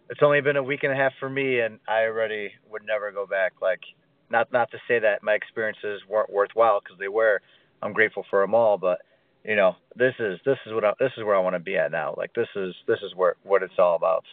It's 0.09 0.21
only 0.21 0.41
been 0.41 0.57
a 0.57 0.63
week 0.63 0.83
and 0.83 0.91
a 0.91 0.95
half 0.95 1.13
for 1.19 1.29
me, 1.29 1.59
and 1.59 1.79
I 1.88 2.03
already 2.03 2.51
would 2.69 2.83
never 2.85 3.12
go 3.12 3.25
back. 3.25 3.53
Like, 3.62 3.81
not 4.29 4.51
not 4.51 4.71
to 4.71 4.77
say 4.88 5.00
that 5.00 5.24
my 5.24 5.33
experiences 5.33 6.01
weren't 6.09 6.31
worthwhile 6.31 6.79
because 6.83 7.00
they 7.00 7.07
were. 7.07 7.41
I'm 7.81 7.93
grateful 7.93 8.25
for 8.29 8.41
them 8.41 8.53
all, 8.53 8.77
but 8.77 9.00
you 9.43 9.55
know, 9.55 9.75
this 9.95 10.13
is 10.19 10.39
this 10.45 10.57
is 10.65 10.74
what 10.74 10.85
I, 10.85 10.93
this 11.00 11.12
is 11.17 11.24
where 11.24 11.35
I 11.35 11.39
want 11.39 11.55
to 11.55 11.59
be 11.59 11.77
at 11.77 11.91
now. 11.91 12.13
Like, 12.17 12.33
this 12.33 12.47
is 12.55 12.74
this 12.88 13.00
is 13.03 13.15
where 13.15 13.35
what 13.43 13.63
it's 13.63 13.74
all 13.77 13.95
about. 13.95 14.24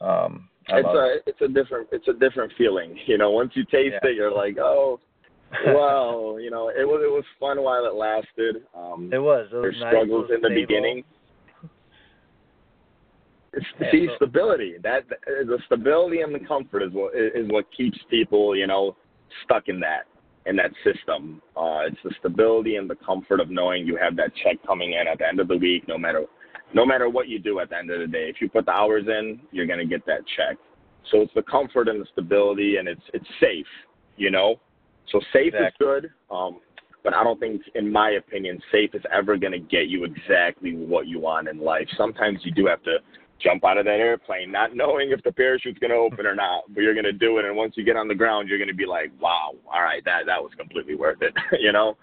Um, 0.00 0.48
it's 0.68 0.88
a 0.88 1.30
it's 1.30 1.40
a 1.40 1.48
different 1.48 1.88
it's 1.92 2.08
a 2.08 2.12
different 2.12 2.52
feeling. 2.56 2.98
You 3.06 3.18
know, 3.18 3.30
once 3.30 3.52
you 3.54 3.64
taste 3.64 3.96
yeah. 4.02 4.10
it, 4.10 4.16
you're 4.16 4.34
like, 4.34 4.58
oh, 4.58 5.00
wow. 5.66 6.36
you 6.40 6.50
know, 6.50 6.68
it 6.68 6.86
was 6.86 7.02
it 7.04 7.10
was 7.10 7.24
fun 7.40 7.62
while 7.62 7.84
it 7.84 7.94
lasted. 7.94 8.64
Um, 8.76 9.10
it 9.12 9.18
was. 9.18 9.48
It 9.52 9.56
was 9.56 9.62
there's 9.62 9.80
nice, 9.80 9.92
struggles 9.92 10.30
in 10.34 10.40
the 10.40 10.48
stable. 10.48 10.66
beginning. 10.66 11.04
It's 13.52 13.66
yeah, 13.80 13.90
see 13.90 14.06
so, 14.08 14.16
stability. 14.16 14.76
That 14.82 15.08
the 15.08 15.58
stability 15.66 16.20
and 16.22 16.34
the 16.34 16.40
comfort 16.40 16.82
is 16.82 16.92
what 16.92 17.14
is 17.14 17.50
what 17.50 17.66
keeps 17.76 17.98
people, 18.08 18.56
you 18.56 18.66
know, 18.66 18.96
stuck 19.44 19.68
in 19.68 19.78
that 19.80 20.04
in 20.46 20.56
that 20.56 20.70
system. 20.84 21.42
Uh, 21.56 21.86
it's 21.86 21.98
the 22.02 22.12
stability 22.18 22.76
and 22.76 22.88
the 22.88 22.96
comfort 22.96 23.40
of 23.40 23.50
knowing 23.50 23.86
you 23.86 23.96
have 23.96 24.16
that 24.16 24.32
check 24.42 24.56
coming 24.66 24.92
in 24.92 25.06
at 25.06 25.18
the 25.18 25.26
end 25.26 25.40
of 25.40 25.48
the 25.48 25.56
week, 25.56 25.86
no 25.86 25.98
matter 25.98 26.24
no 26.74 26.86
matter 26.86 27.08
what 27.08 27.28
you 27.28 27.38
do 27.38 27.60
at 27.60 27.68
the 27.68 27.76
end 27.76 27.90
of 27.90 28.00
the 28.00 28.06
day. 28.06 28.28
If 28.28 28.40
you 28.40 28.48
put 28.48 28.64
the 28.64 28.72
hours 28.72 29.04
in, 29.06 29.40
you're 29.50 29.66
gonna 29.66 29.84
get 29.84 30.06
that 30.06 30.20
check. 30.36 30.56
So 31.10 31.20
it's 31.20 31.34
the 31.34 31.42
comfort 31.42 31.88
and 31.88 32.00
the 32.00 32.06
stability, 32.12 32.76
and 32.76 32.88
it's 32.88 33.02
it's 33.12 33.28
safe, 33.40 33.66
you 34.16 34.30
know. 34.30 34.56
So 35.10 35.20
safe 35.32 35.52
exactly. 35.54 35.66
is 35.66 35.72
good, 35.78 36.10
um, 36.30 36.60
but 37.04 37.12
I 37.12 37.24
don't 37.24 37.38
think, 37.40 37.62
in 37.74 37.90
my 37.90 38.10
opinion, 38.10 38.60
safe 38.70 38.94
is 38.94 39.02
ever 39.12 39.36
gonna 39.36 39.58
get 39.58 39.88
you 39.88 40.04
exactly 40.04 40.74
what 40.74 41.06
you 41.06 41.20
want 41.20 41.48
in 41.48 41.58
life. 41.58 41.88
Sometimes 41.96 42.40
you 42.44 42.52
do 42.52 42.66
have 42.66 42.82
to 42.84 42.98
jump 43.42 43.64
out 43.64 43.78
of 43.78 43.84
that 43.84 44.00
airplane, 44.00 44.50
not 44.50 44.74
knowing 44.74 45.10
if 45.10 45.22
the 45.22 45.30
parachute's 45.30 45.78
gonna 45.78 45.94
open 45.94 46.26
or 46.26 46.34
not, 46.34 46.64
but 46.68 46.82
you're 46.82 46.94
gonna 46.94 47.12
do 47.12 47.38
it. 47.38 47.44
And 47.44 47.56
once 47.56 47.74
you 47.76 47.84
get 47.84 47.96
on 47.96 48.08
the 48.08 48.14
ground, 48.14 48.48
you're 48.48 48.58
gonna 48.58 48.74
be 48.74 48.86
like, 48.86 49.10
wow, 49.20 49.54
all 49.72 49.82
right, 49.82 50.04
that 50.04 50.26
that 50.26 50.42
was 50.42 50.52
completely 50.56 50.94
worth 50.94 51.22
it, 51.22 51.34
you 51.60 51.72
know. 51.72 51.96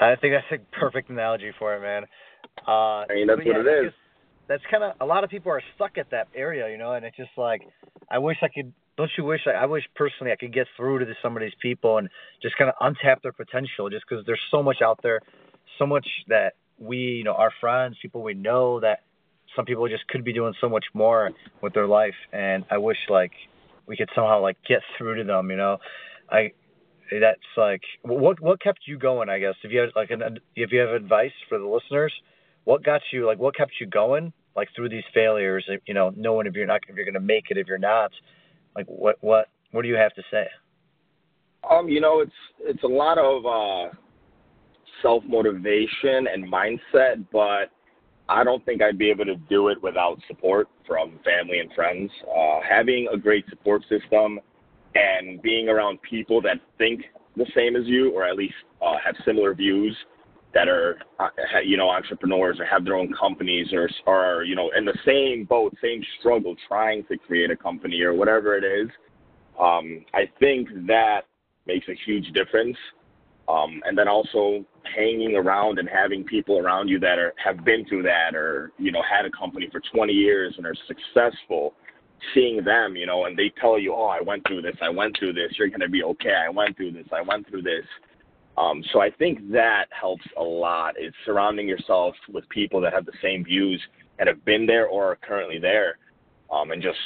I 0.00 0.14
think 0.16 0.34
that's 0.34 0.62
a 0.62 0.76
perfect 0.76 1.10
analogy 1.10 1.52
for 1.58 1.74
it, 1.74 1.80
man. 1.80 2.04
Uh, 2.66 3.04
I 3.10 3.14
mean, 3.14 3.26
that's 3.26 3.40
yeah, 3.44 3.56
what 3.56 3.66
it 3.66 3.86
is. 3.86 3.92
That's 4.48 4.62
kind 4.70 4.82
of 4.84 4.94
a 5.00 5.06
lot 5.06 5.24
of 5.24 5.30
people 5.30 5.52
are 5.52 5.62
stuck 5.74 5.98
at 5.98 6.10
that 6.10 6.28
area, 6.34 6.70
you 6.70 6.78
know, 6.78 6.92
and 6.92 7.04
it's 7.04 7.16
just 7.16 7.30
like 7.36 7.62
I 8.10 8.18
wish 8.18 8.38
I 8.42 8.48
could. 8.48 8.72
Don't 8.96 9.10
you 9.16 9.24
wish? 9.24 9.40
I, 9.46 9.62
I 9.62 9.66
wish 9.66 9.84
personally 9.94 10.32
I 10.32 10.36
could 10.36 10.52
get 10.52 10.66
through 10.76 10.98
to 10.98 11.06
some 11.22 11.36
of 11.36 11.40
these 11.42 11.54
people 11.60 11.98
and 11.98 12.08
just 12.42 12.56
kind 12.56 12.70
of 12.70 12.76
untap 12.80 13.22
their 13.22 13.32
potential, 13.32 13.88
just 13.88 14.04
because 14.08 14.24
there's 14.26 14.40
so 14.50 14.62
much 14.62 14.78
out 14.82 15.00
there, 15.02 15.20
so 15.78 15.86
much 15.86 16.06
that 16.28 16.54
we, 16.78 16.96
you 16.96 17.24
know, 17.24 17.34
our 17.34 17.52
friends, 17.60 17.96
people 18.02 18.22
we 18.22 18.34
know 18.34 18.80
that 18.80 19.00
some 19.56 19.64
people 19.64 19.88
just 19.88 20.06
could 20.08 20.24
be 20.24 20.32
doing 20.32 20.54
so 20.60 20.68
much 20.68 20.84
more 20.94 21.30
with 21.62 21.74
their 21.74 21.86
life, 21.86 22.14
and 22.32 22.64
I 22.70 22.78
wish 22.78 22.98
like 23.08 23.32
we 23.86 23.96
could 23.96 24.10
somehow 24.14 24.40
like 24.40 24.56
get 24.68 24.80
through 24.96 25.16
to 25.16 25.24
them. 25.24 25.50
You 25.50 25.56
know, 25.56 25.78
I 26.30 26.52
that's 27.18 27.40
like 27.56 27.82
what 28.02 28.40
what 28.40 28.60
kept 28.60 28.80
you 28.86 28.98
going 28.98 29.28
i 29.28 29.38
guess? 29.38 29.54
If 29.64 29.72
you 29.72 29.80
have 29.80 29.90
like 29.96 30.10
an 30.10 30.38
if 30.54 30.70
you 30.72 30.80
have 30.80 30.90
advice 30.90 31.32
for 31.48 31.58
the 31.58 31.66
listeners 31.66 32.12
what 32.64 32.84
got 32.84 33.00
you 33.12 33.26
like 33.26 33.38
what 33.38 33.56
kept 33.56 33.72
you 33.80 33.86
going 33.86 34.32
like 34.54 34.68
through 34.76 34.88
these 34.88 35.04
failures 35.14 35.68
you 35.86 35.94
know 35.94 36.12
knowing 36.16 36.46
if 36.46 36.54
you're 36.54 36.66
not 36.66 36.80
if 36.88 36.96
you're 36.96 37.04
going 37.04 37.14
to 37.14 37.20
make 37.20 37.44
it 37.50 37.58
if 37.58 37.66
you're 37.66 37.78
not? 37.78 38.12
Like 38.76 38.86
what 38.86 39.16
what 39.20 39.48
what 39.72 39.82
do 39.82 39.88
you 39.88 39.96
have 39.96 40.14
to 40.14 40.22
say? 40.30 40.46
Um 41.68 41.88
you 41.88 42.00
know 42.00 42.20
it's 42.20 42.32
it's 42.60 42.82
a 42.82 42.88
lot 42.88 43.18
of 43.18 43.46
uh 43.46 43.94
self 45.02 45.24
motivation 45.26 46.26
and 46.32 46.50
mindset 46.52 47.24
but 47.32 47.70
I 48.28 48.44
don't 48.44 48.64
think 48.64 48.82
I'd 48.82 48.98
be 48.98 49.10
able 49.10 49.24
to 49.24 49.36
do 49.36 49.68
it 49.68 49.82
without 49.82 50.18
support 50.28 50.68
from 50.86 51.18
family 51.24 51.58
and 51.58 51.72
friends. 51.72 52.10
Uh, 52.28 52.60
having 52.68 53.08
a 53.12 53.16
great 53.16 53.44
support 53.48 53.82
system 53.88 54.38
and 54.94 55.40
being 55.42 55.68
around 55.68 56.00
people 56.02 56.40
that 56.42 56.58
think 56.78 57.02
the 57.36 57.46
same 57.54 57.76
as 57.76 57.86
you 57.86 58.12
or 58.12 58.24
at 58.24 58.36
least 58.36 58.54
uh, 58.82 58.96
have 59.04 59.14
similar 59.24 59.54
views 59.54 59.96
that 60.52 60.68
are 60.68 60.98
uh, 61.20 61.28
you 61.64 61.76
know 61.76 61.88
entrepreneurs 61.88 62.58
or 62.58 62.64
have 62.64 62.84
their 62.84 62.96
own 62.96 63.12
companies 63.18 63.68
or 63.72 63.88
are 64.06 64.42
you 64.42 64.56
know 64.56 64.70
in 64.76 64.84
the 64.84 64.96
same 65.04 65.44
boat 65.44 65.74
same 65.82 66.02
struggle 66.18 66.56
trying 66.66 67.04
to 67.04 67.16
create 67.16 67.50
a 67.50 67.56
company 67.56 68.00
or 68.02 68.14
whatever 68.14 68.56
it 68.56 68.64
is 68.64 68.88
um, 69.60 70.04
i 70.12 70.28
think 70.40 70.68
that 70.86 71.22
makes 71.66 71.86
a 71.88 71.94
huge 72.04 72.32
difference 72.32 72.76
um, 73.48 73.80
and 73.86 73.96
then 73.96 74.08
also 74.08 74.64
hanging 74.84 75.36
around 75.36 75.78
and 75.78 75.88
having 75.88 76.24
people 76.24 76.58
around 76.58 76.88
you 76.88 76.98
that 76.98 77.18
are 77.18 77.34
have 77.42 77.64
been 77.64 77.84
through 77.86 78.02
that 78.02 78.34
or 78.34 78.72
you 78.78 78.90
know 78.90 79.02
had 79.02 79.26
a 79.26 79.30
company 79.30 79.68
for 79.70 79.80
20 79.92 80.12
years 80.12 80.54
and 80.56 80.66
are 80.66 80.74
successful 80.86 81.74
seeing 82.34 82.62
them, 82.64 82.96
you 82.96 83.06
know, 83.06 83.24
and 83.24 83.36
they 83.36 83.52
tell 83.60 83.78
you, 83.78 83.94
oh, 83.94 84.06
I 84.06 84.20
went 84.20 84.46
through 84.46 84.62
this, 84.62 84.76
I 84.82 84.90
went 84.90 85.18
through 85.18 85.32
this, 85.32 85.52
you're 85.58 85.68
going 85.68 85.80
to 85.80 85.88
be 85.88 86.02
okay, 86.02 86.34
I 86.34 86.48
went 86.50 86.76
through 86.76 86.92
this, 86.92 87.06
I 87.12 87.22
went 87.22 87.48
through 87.48 87.62
this. 87.62 87.84
Um, 88.58 88.82
so 88.92 89.00
I 89.00 89.10
think 89.10 89.50
that 89.52 89.86
helps 89.90 90.24
a 90.38 90.42
lot. 90.42 91.00
Is 91.00 91.14
surrounding 91.24 91.66
yourself 91.66 92.14
with 92.30 92.48
people 92.48 92.80
that 92.82 92.92
have 92.92 93.06
the 93.06 93.12
same 93.22 93.44
views 93.44 93.80
and 94.18 94.28
have 94.28 94.44
been 94.44 94.66
there 94.66 94.86
or 94.86 95.12
are 95.12 95.16
currently 95.16 95.58
there, 95.58 95.98
um, 96.52 96.70
and 96.70 96.82
just 96.82 96.98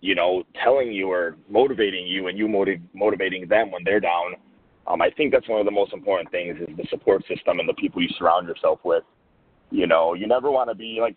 you 0.00 0.14
know 0.14 0.44
telling 0.62 0.90
you 0.90 1.10
or 1.10 1.36
motivating 1.50 2.06
you 2.06 2.28
and 2.28 2.38
you 2.38 2.48
motiv- 2.48 2.80
motivating 2.94 3.46
them 3.46 3.70
when 3.70 3.84
they're 3.84 4.00
down. 4.00 4.36
Um, 4.86 5.02
I 5.02 5.10
think 5.10 5.32
that's 5.32 5.48
one 5.48 5.60
of 5.60 5.66
the 5.66 5.72
most 5.72 5.92
important 5.92 6.30
things 6.30 6.56
is 6.60 6.76
the 6.76 6.86
support 6.90 7.22
system 7.28 7.60
and 7.60 7.68
the 7.68 7.74
people 7.74 8.02
you 8.02 8.08
surround 8.18 8.48
yourself 8.48 8.80
with. 8.84 9.04
You 9.70 9.86
know, 9.86 10.14
you 10.14 10.26
never 10.26 10.50
want 10.50 10.68
to 10.70 10.74
be 10.74 10.98
like 11.00 11.16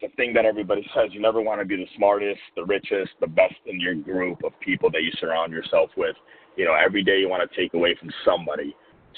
the 0.00 0.08
thing 0.16 0.32
that 0.34 0.44
everybody 0.44 0.86
says 0.94 1.10
you 1.12 1.20
never 1.20 1.40
want 1.40 1.60
to 1.60 1.64
be 1.64 1.76
the 1.76 1.86
smartest, 1.96 2.40
the 2.56 2.64
richest, 2.64 3.12
the 3.20 3.26
best 3.26 3.54
in 3.66 3.80
your 3.80 3.94
group 3.94 4.42
of 4.44 4.52
people 4.60 4.90
that 4.90 5.02
you 5.02 5.10
surround 5.20 5.52
yourself 5.52 5.90
with. 5.96 6.16
You 6.56 6.64
know, 6.64 6.74
every 6.74 7.02
day 7.02 7.18
you 7.18 7.28
want 7.28 7.48
to 7.48 7.56
take 7.56 7.74
away 7.74 7.96
from 7.98 8.10
somebody. 8.24 8.74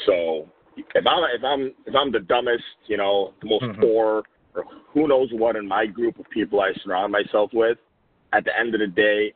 So 0.06 0.48
if 0.76 1.06
I'm 1.06 1.24
if 1.34 1.44
I'm 1.44 1.74
if 1.86 1.94
I'm 1.94 2.12
the 2.12 2.20
dumbest, 2.20 2.64
you 2.86 2.96
know, 2.96 3.34
the 3.42 3.48
most 3.48 3.64
mm-hmm. 3.64 3.80
poor 3.80 4.22
or 4.54 4.64
who 4.92 5.06
knows 5.06 5.28
what 5.32 5.56
in 5.56 5.68
my 5.68 5.86
group 5.86 6.18
of 6.18 6.28
people 6.30 6.60
I 6.60 6.72
surround 6.82 7.12
myself 7.12 7.50
with, 7.52 7.78
at 8.32 8.44
the 8.44 8.58
end 8.58 8.74
of 8.74 8.80
the 8.80 8.86
day, 8.86 9.34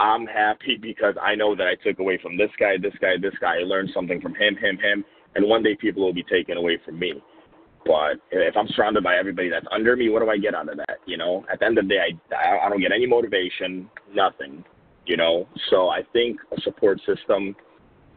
I'm 0.00 0.26
happy 0.26 0.78
because 0.80 1.14
I 1.20 1.34
know 1.34 1.54
that 1.54 1.66
I 1.66 1.74
took 1.74 1.98
away 1.98 2.18
from 2.22 2.38
this 2.38 2.50
guy, 2.58 2.78
this 2.80 2.94
guy, 3.02 3.18
this 3.20 3.34
guy. 3.38 3.56
I 3.60 3.64
learned 3.64 3.90
something 3.92 4.18
from 4.20 4.34
him, 4.34 4.56
him, 4.56 4.78
him, 4.78 5.04
and 5.34 5.46
one 5.46 5.62
day 5.62 5.76
people 5.76 6.02
will 6.02 6.14
be 6.14 6.22
taken 6.22 6.56
away 6.56 6.78
from 6.86 6.98
me. 6.98 7.22
But 7.84 8.16
if 8.30 8.56
I'm 8.56 8.68
surrounded 8.68 9.04
by 9.04 9.16
everybody 9.16 9.50
that's 9.50 9.66
under 9.70 9.96
me, 9.96 10.08
what 10.08 10.22
do 10.22 10.30
I 10.30 10.38
get 10.38 10.54
out 10.54 10.70
of 10.70 10.78
that? 10.78 11.00
You 11.04 11.18
know, 11.18 11.44
at 11.52 11.60
the 11.60 11.66
end 11.66 11.76
of 11.76 11.84
the 11.84 11.90
day, 11.90 12.16
I, 12.34 12.66
I 12.66 12.70
don't 12.70 12.80
get 12.80 12.92
any 12.92 13.06
motivation, 13.06 13.90
nothing. 14.14 14.64
You 15.04 15.18
know, 15.18 15.46
so 15.68 15.88
I 15.88 16.00
think 16.14 16.40
a 16.56 16.60
support 16.62 16.98
system 17.06 17.54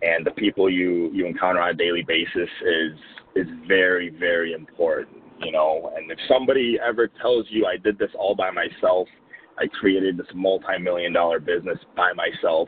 and 0.01 0.25
the 0.25 0.31
people 0.31 0.69
you 0.69 1.09
you 1.13 1.25
encounter 1.25 1.61
on 1.61 1.69
a 1.69 1.73
daily 1.73 2.03
basis 2.03 2.49
is 2.61 2.97
is 3.35 3.47
very 3.67 4.09
very 4.09 4.53
important. 4.53 5.17
You 5.39 5.51
know, 5.51 5.91
and 5.97 6.09
if 6.09 6.19
somebody 6.29 6.77
ever 6.85 7.09
tells 7.21 7.45
you 7.49 7.65
I 7.65 7.75
did 7.75 7.97
this 7.97 8.11
all 8.17 8.35
by 8.35 8.51
myself, 8.51 9.09
I 9.59 9.67
created 9.67 10.17
this 10.17 10.27
multi-million 10.33 11.13
dollar 11.13 11.39
business 11.39 11.77
by 11.95 12.11
myself, 12.13 12.67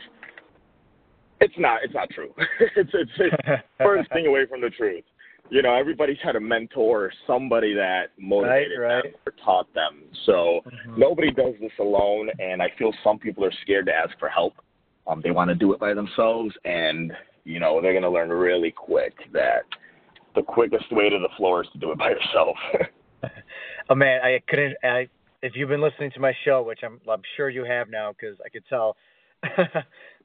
it's 1.42 1.54
not 1.58 1.80
it's 1.84 1.94
not 1.94 2.10
true. 2.12 2.34
it's 2.76 2.92
it's, 2.94 3.12
it's 3.18 3.64
first 3.78 4.12
thing 4.12 4.28
away 4.28 4.46
from 4.48 4.62
the 4.62 4.70
truth 4.70 5.04
you 5.50 5.62
know, 5.62 5.76
everybody's 5.76 6.18
had 6.24 6.36
a 6.36 6.40
mentor 6.40 7.06
or 7.06 7.14
somebody 7.28 7.74
that 7.76 8.08
motivated 8.20 8.80
right, 8.80 8.96
right. 8.96 9.04
them 9.04 9.14
or 9.28 9.34
taught 9.44 9.74
them. 9.74 10.04
So 10.26 10.62
mm-hmm. 10.66 11.00
nobody 11.00 11.32
does 11.32 11.54
this 11.62 11.72
alone, 11.80 12.30
and 12.40 12.62
I 12.62 12.68
feel 12.78 12.92
some 13.04 13.20
people 13.20 13.46
are 13.46 13.54
scared 13.62 13.86
to 13.88 13.94
ask 13.94 14.18
for 14.20 14.30
help. 14.30 14.54
Um, 15.08 15.22
they 15.24 15.32
want 15.32 15.50
to 15.50 15.56
do 15.56 15.72
it 15.74 15.80
by 15.80 15.94
themselves, 15.94 16.54
and 16.66 17.14
you 17.44 17.60
know 17.60 17.80
they're 17.80 17.94
going 17.94 18.04
to 18.04 18.10
learn 18.10 18.30
really 18.30 18.72
quick 18.72 19.14
that 19.34 19.64
the 20.34 20.42
quickest 20.42 20.92
way 20.92 21.10
to 21.10 21.20
the 21.20 21.30
floor 21.38 21.62
is 21.62 21.70
to 21.74 21.80
do 21.80 21.92
it 21.92 22.00
by 22.00 22.10
yourself. 22.10 22.58
oh 23.90 23.96
man, 23.96 24.22
I 24.24 24.42
couldn't. 24.48 24.76
I, 24.84 25.08
if 25.42 25.54
you've 25.56 25.70
been 25.70 25.82
listening 25.82 26.12
to 26.12 26.20
my 26.20 26.34
show, 26.44 26.64
which 26.64 26.80
I'm, 26.84 27.00
I'm 27.10 27.22
sure 27.38 27.50
you 27.50 27.64
have 27.66 27.90
now, 27.90 28.12
because 28.12 28.38
I 28.46 28.50
could 28.50 28.64
tell. 28.68 28.96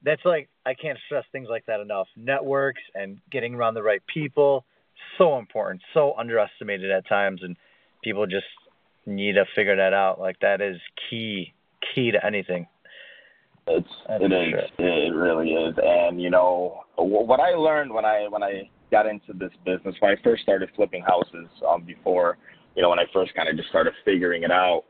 that's 0.04 0.24
like 0.24 0.48
I 0.64 0.72
can't 0.72 0.98
stress 1.06 1.24
things 1.30 1.48
like 1.50 1.66
that 1.66 1.80
enough. 1.80 2.06
Networks 2.16 2.80
and 2.94 3.18
getting 3.30 3.54
around 3.54 3.74
the 3.74 3.82
right 3.82 4.00
people 4.12 4.64
so 5.18 5.38
important, 5.38 5.82
so 5.92 6.14
underestimated 6.18 6.90
at 6.90 7.06
times, 7.06 7.40
and 7.42 7.56
people 8.02 8.26
just 8.26 8.46
need 9.06 9.34
to 9.34 9.44
figure 9.54 9.76
that 9.76 9.92
out. 9.92 10.20
Like 10.20 10.38
that 10.40 10.60
is 10.60 10.78
key, 11.08 11.52
key 11.94 12.10
to 12.12 12.24
anything. 12.24 12.66
It's 13.66 13.88
That's 14.08 14.24
it 14.24 14.32
is 14.32 14.54
sure. 14.78 14.86
it 14.86 15.14
really 15.14 15.50
is, 15.50 15.74
and 15.82 16.20
you 16.20 16.30
know 16.30 16.80
what 16.96 17.40
I 17.40 17.50
learned 17.50 17.92
when 17.92 18.04
I 18.04 18.26
when 18.28 18.42
I 18.42 18.68
got 18.90 19.06
into 19.06 19.32
this 19.34 19.52
business 19.64 19.94
when 20.00 20.10
I 20.10 20.22
first 20.22 20.42
started 20.42 20.68
flipping 20.74 21.02
houses 21.02 21.48
um 21.68 21.84
before 21.84 22.38
you 22.74 22.82
know 22.82 22.90
when 22.90 22.98
I 22.98 23.04
first 23.12 23.34
kind 23.34 23.48
of 23.48 23.56
just 23.56 23.68
started 23.68 23.92
figuring 24.04 24.42
it 24.42 24.50
out. 24.50 24.84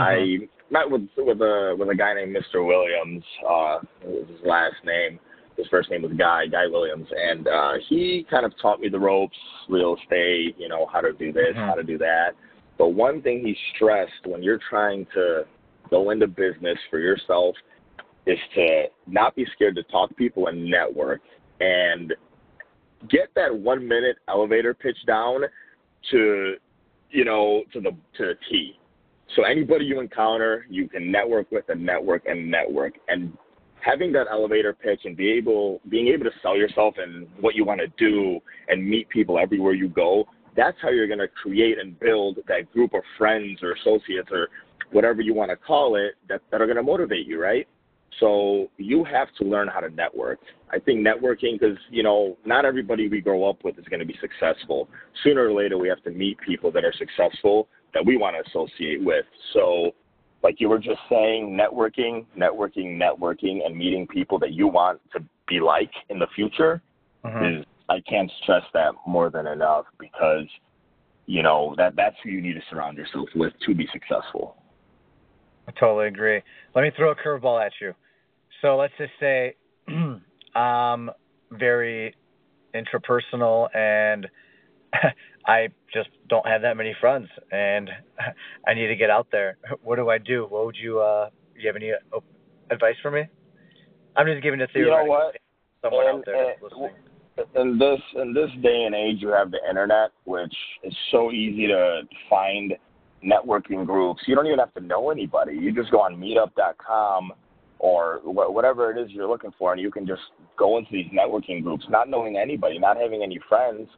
Mm-hmm. 0.00 0.44
I 0.44 0.48
met 0.70 0.90
with 0.90 1.08
with 1.16 1.40
a 1.40 1.76
with 1.78 1.88
a 1.88 1.94
guy 1.94 2.14
named 2.14 2.36
Mr. 2.36 2.66
Williams. 2.66 3.24
Uh, 3.42 3.78
was 4.04 4.26
his 4.28 4.40
last 4.44 4.76
name 4.84 5.18
his 5.60 5.68
first 5.68 5.90
name 5.90 6.02
was 6.02 6.12
Guy, 6.12 6.46
Guy 6.46 6.66
Williams, 6.66 7.06
and 7.14 7.46
uh, 7.46 7.72
he 7.88 8.26
kind 8.30 8.46
of 8.46 8.52
taught 8.60 8.80
me 8.80 8.88
the 8.88 8.98
ropes, 8.98 9.36
real 9.68 9.96
estate, 9.96 10.56
you 10.58 10.68
know, 10.68 10.86
how 10.90 11.00
to 11.00 11.12
do 11.12 11.32
this, 11.32 11.54
mm-hmm. 11.54 11.68
how 11.68 11.74
to 11.74 11.82
do 11.82 11.98
that. 11.98 12.30
But 12.78 12.90
one 12.90 13.20
thing 13.20 13.44
he 13.44 13.54
stressed 13.74 14.26
when 14.26 14.42
you're 14.42 14.60
trying 14.70 15.06
to 15.14 15.42
go 15.90 16.10
into 16.10 16.26
business 16.26 16.78
for 16.88 16.98
yourself 16.98 17.54
is 18.26 18.38
to 18.54 18.84
not 19.06 19.34
be 19.36 19.46
scared 19.54 19.74
to 19.76 19.82
talk 19.84 20.08
to 20.08 20.14
people 20.14 20.46
and 20.46 20.64
network 20.64 21.20
and 21.60 22.14
get 23.10 23.28
that 23.34 23.54
one 23.54 23.86
minute 23.86 24.16
elevator 24.28 24.72
pitch 24.72 24.96
down 25.06 25.42
to 26.10 26.54
you 27.10 27.24
know 27.24 27.64
to 27.72 27.80
the 27.80 27.90
to 28.16 28.26
the 28.26 28.34
T. 28.48 28.78
So 29.36 29.44
anybody 29.44 29.84
you 29.84 30.00
encounter, 30.00 30.66
you 30.68 30.88
can 30.88 31.10
network 31.10 31.50
with 31.50 31.68
and 31.68 31.84
network 31.84 32.26
and 32.26 32.50
network. 32.50 32.94
And 33.08 33.36
having 33.80 34.12
that 34.12 34.26
elevator 34.30 34.72
pitch 34.72 35.00
and 35.04 35.16
be 35.16 35.30
able 35.32 35.80
being 35.88 36.08
able 36.08 36.24
to 36.24 36.30
sell 36.42 36.56
yourself 36.56 36.94
and 36.98 37.26
what 37.40 37.54
you 37.54 37.64
want 37.64 37.80
to 37.80 37.86
do 37.96 38.40
and 38.68 38.86
meet 38.86 39.08
people 39.08 39.38
everywhere 39.38 39.72
you 39.72 39.88
go 39.88 40.26
that's 40.56 40.76
how 40.82 40.90
you're 40.90 41.06
going 41.06 41.20
to 41.20 41.28
create 41.28 41.78
and 41.78 41.98
build 42.00 42.38
that 42.48 42.70
group 42.72 42.94
of 42.94 43.02
friends 43.16 43.60
or 43.62 43.72
associates 43.72 44.28
or 44.30 44.48
whatever 44.90 45.20
you 45.20 45.34
want 45.34 45.50
to 45.50 45.56
call 45.56 45.96
it 45.96 46.14
that, 46.28 46.40
that 46.50 46.60
are 46.60 46.66
going 46.66 46.76
to 46.76 46.82
motivate 46.82 47.26
you 47.26 47.40
right? 47.40 47.66
So 48.18 48.68
you 48.76 49.04
have 49.04 49.28
to 49.38 49.44
learn 49.44 49.68
how 49.68 49.80
to 49.80 49.88
network. 49.88 50.40
I 50.70 50.78
think 50.78 51.06
networking 51.06 51.58
because 51.58 51.78
you 51.90 52.02
know 52.02 52.36
not 52.44 52.64
everybody 52.64 53.08
we 53.08 53.20
grow 53.20 53.48
up 53.48 53.64
with 53.64 53.78
is 53.78 53.84
going 53.86 54.00
to 54.00 54.06
be 54.06 54.18
successful. 54.20 54.88
Sooner 55.22 55.48
or 55.48 55.52
later 55.52 55.78
we 55.78 55.88
have 55.88 56.02
to 56.02 56.10
meet 56.10 56.36
people 56.40 56.72
that 56.72 56.84
are 56.84 56.92
successful 56.98 57.68
that 57.94 58.04
we 58.04 58.16
want 58.16 58.36
to 58.36 58.50
associate 58.50 59.02
with 59.02 59.24
so 59.52 59.92
like 60.42 60.56
you 60.58 60.68
were 60.68 60.78
just 60.78 61.00
saying, 61.08 61.58
networking, 61.58 62.24
networking, 62.36 62.98
networking, 62.98 63.64
and 63.64 63.76
meeting 63.76 64.06
people 64.06 64.38
that 64.38 64.52
you 64.52 64.66
want 64.66 65.00
to 65.12 65.22
be 65.46 65.60
like 65.60 65.90
in 66.08 66.18
the 66.18 66.26
future 66.34 66.80
mm-hmm. 67.24 67.60
is 67.60 67.66
I 67.88 68.00
can't 68.08 68.30
stress 68.42 68.62
that 68.72 68.92
more 69.06 69.30
than 69.30 69.46
enough 69.46 69.86
because 69.98 70.46
you 71.26 71.42
know 71.42 71.74
that 71.76 71.94
that's 71.96 72.16
who 72.22 72.30
you 72.30 72.40
need 72.40 72.54
to 72.54 72.62
surround 72.70 72.96
yourself 72.96 73.28
with 73.34 73.52
to 73.66 73.74
be 73.74 73.86
successful. 73.92 74.56
I 75.68 75.72
totally 75.72 76.08
agree. 76.08 76.40
Let 76.74 76.82
me 76.82 76.90
throw 76.96 77.10
a 77.10 77.14
curveball 77.14 77.64
at 77.64 77.72
you. 77.80 77.94
So 78.62 78.76
let's 78.76 78.94
just 78.96 79.12
say 79.20 79.54
I'm 80.54 81.10
very 81.50 82.14
intrapersonal 82.74 83.74
and 83.74 84.26
I 85.46 85.68
just 85.92 86.10
don't 86.28 86.46
have 86.46 86.62
that 86.62 86.76
many 86.76 86.94
friends, 87.00 87.28
and 87.50 87.90
I 88.66 88.74
need 88.74 88.88
to 88.88 88.96
get 88.96 89.10
out 89.10 89.28
there. 89.32 89.56
What 89.82 89.96
do 89.96 90.10
I 90.10 90.18
do? 90.18 90.46
What 90.48 90.66
would 90.66 90.76
you? 90.76 91.00
Uh, 91.00 91.30
do 91.54 91.60
you 91.60 91.66
have 91.66 91.76
any 91.76 91.92
advice 92.70 92.96
for 93.02 93.10
me? 93.10 93.22
I'm 94.16 94.26
just 94.26 94.42
giving 94.42 94.60
a 94.60 94.66
theory. 94.68 94.86
You 94.86 94.90
know 94.90 95.04
what? 95.04 95.36
Someone 95.82 96.06
and, 96.06 96.18
out 96.18 96.24
there 96.26 96.54
listening. 96.62 96.90
In 97.56 97.78
this 97.78 98.00
in 98.16 98.34
this 98.34 98.50
day 98.62 98.84
and 98.84 98.94
age, 98.94 99.16
you 99.20 99.28
have 99.28 99.50
the 99.50 99.60
internet, 99.68 100.10
which 100.24 100.54
is 100.84 100.94
so 101.10 101.30
easy 101.30 101.66
to 101.68 102.02
find 102.28 102.74
networking 103.24 103.86
groups. 103.86 104.22
You 104.26 104.34
don't 104.34 104.46
even 104.46 104.58
have 104.58 104.74
to 104.74 104.80
know 104.80 105.10
anybody. 105.10 105.54
You 105.54 105.72
just 105.72 105.90
go 105.90 106.00
on 106.00 106.16
Meetup.com 106.16 107.32
or 107.78 108.20
wh- 108.24 108.52
whatever 108.52 108.90
it 108.90 109.02
is 109.02 109.10
you're 109.10 109.28
looking 109.28 109.52
for, 109.58 109.72
and 109.72 109.80
you 109.80 109.90
can 109.90 110.06
just 110.06 110.22
go 110.58 110.76
into 110.76 110.90
these 110.92 111.06
networking 111.06 111.62
groups, 111.62 111.84
not 111.88 112.08
knowing 112.08 112.36
anybody, 112.36 112.78
not 112.78 112.96
having 112.98 113.22
any 113.22 113.38
friends, 113.48 113.88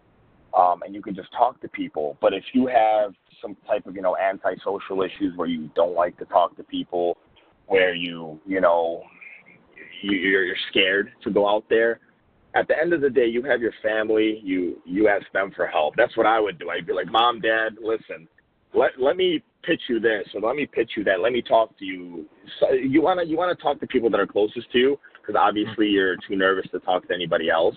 um, 0.57 0.83
and 0.83 0.95
you 0.95 1.03
can 1.03 1.15
just 1.15 1.29
talk 1.33 1.61
to 1.63 1.69
people. 1.69 2.17
But 2.21 2.33
if 2.35 2.45
you 2.53 2.67
have 2.67 3.15
some 3.41 3.57
type 3.67 3.87
of 3.87 3.97
you 3.97 4.03
know 4.03 4.17
antisocial 4.17 5.03
issues 5.03 5.37
where 5.37 5.49
you 5.49 5.71
don't 5.75 5.95
like 5.95 6.19
to 6.19 6.25
talk 6.27 6.57
to 6.57 6.65
people, 6.65 7.17
where 7.67 7.95
you 7.95 8.41
you 8.47 8.61
know 8.61 9.03
you're, 10.03 10.45
you're 10.45 10.57
scared 10.71 11.13
to 11.25 11.31
go 11.31 11.49
out 11.49 11.65
there. 11.69 12.01
At 12.55 12.69
the 12.69 12.79
end 12.79 12.93
of 12.93 13.01
the 13.01 13.09
day, 13.09 13.27
you 13.27 13.43
have 13.45 13.63
your 13.63 13.73
family. 13.83 14.41
You 14.45 14.81
you 14.85 15.09
ask 15.09 15.25
them 15.33 15.53
for 15.57 15.67
help. 15.67 15.95
That's 15.97 16.17
what 16.17 16.27
I 16.27 16.39
would 16.39 16.59
do. 16.59 16.71
I'd 16.71 16.87
be 16.87 16.93
like, 16.93 17.11
Mom, 17.11 17.41
Dad, 17.41 17.77
listen, 17.83 18.29
let 18.75 18.91
let 18.99 19.17
me 19.17 19.43
pitch 19.63 19.81
you 19.89 20.01
this, 20.01 20.27
or 20.35 20.41
let 20.41 20.57
me 20.57 20.67
pitch 20.67 20.93
you 20.97 21.05
that. 21.05 21.21
Let 21.21 21.33
me 21.33 21.41
talk 21.41 21.77
to 21.79 21.85
you. 21.85 22.27
So 22.61 22.73
you 22.73 23.01
wanna 23.01 23.25
you 23.25 23.37
wanna 23.37 23.55
talk 23.55 23.81
to 23.81 23.87
people 23.87 24.11
that 24.11 24.21
are 24.21 24.27
closest 24.27 24.71
to 24.73 24.79
you, 24.79 24.99
because 25.21 25.39
obviously 25.39 25.87
you're 25.87 26.17
too 26.29 26.37
nervous 26.37 26.71
to 26.73 26.81
talk 26.81 27.09
to 27.09 27.15
anybody 27.15 27.49
else. 27.49 27.77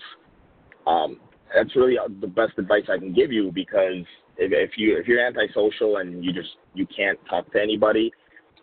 Um, 0.86 1.20
that's 1.54 1.74
really 1.76 1.96
the 2.20 2.26
best 2.26 2.52
advice 2.58 2.84
I 2.88 2.98
can 2.98 3.12
give 3.12 3.32
you 3.32 3.52
because 3.52 4.04
if, 4.36 4.52
if 4.52 4.70
you 4.76 4.96
if 4.98 5.06
you're 5.06 5.24
antisocial 5.24 5.98
and 5.98 6.24
you 6.24 6.32
just 6.32 6.56
you 6.74 6.86
can't 6.86 7.18
talk 7.28 7.50
to 7.52 7.60
anybody, 7.60 8.12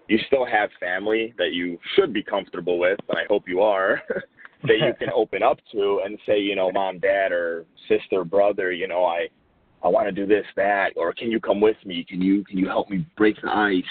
you 0.07 0.19
still 0.27 0.45
have 0.45 0.69
family 0.79 1.33
that 1.37 1.53
you 1.53 1.79
should 1.95 2.13
be 2.13 2.23
comfortable 2.23 2.79
with, 2.79 2.99
and 3.09 3.17
I 3.17 3.23
hope 3.29 3.43
you 3.47 3.61
are, 3.61 4.01
that 4.63 4.77
you 4.79 4.93
can 4.99 5.09
open 5.15 5.43
up 5.43 5.59
to 5.71 6.01
and 6.05 6.17
say, 6.25 6.39
you 6.39 6.55
know, 6.55 6.71
mom, 6.71 6.99
dad, 6.99 7.31
or 7.31 7.65
sister, 7.87 8.23
brother, 8.23 8.71
you 8.71 8.87
know, 8.87 9.05
I, 9.05 9.27
I 9.83 9.87
want 9.87 10.07
to 10.07 10.11
do 10.11 10.25
this, 10.25 10.45
that, 10.55 10.91
or 10.95 11.13
can 11.13 11.31
you 11.31 11.39
come 11.39 11.59
with 11.59 11.77
me? 11.85 12.05
Can 12.07 12.21
you, 12.21 12.43
can 12.43 12.57
you 12.57 12.67
help 12.67 12.89
me 12.89 13.05
break 13.17 13.41
the 13.41 13.49
ice, 13.49 13.83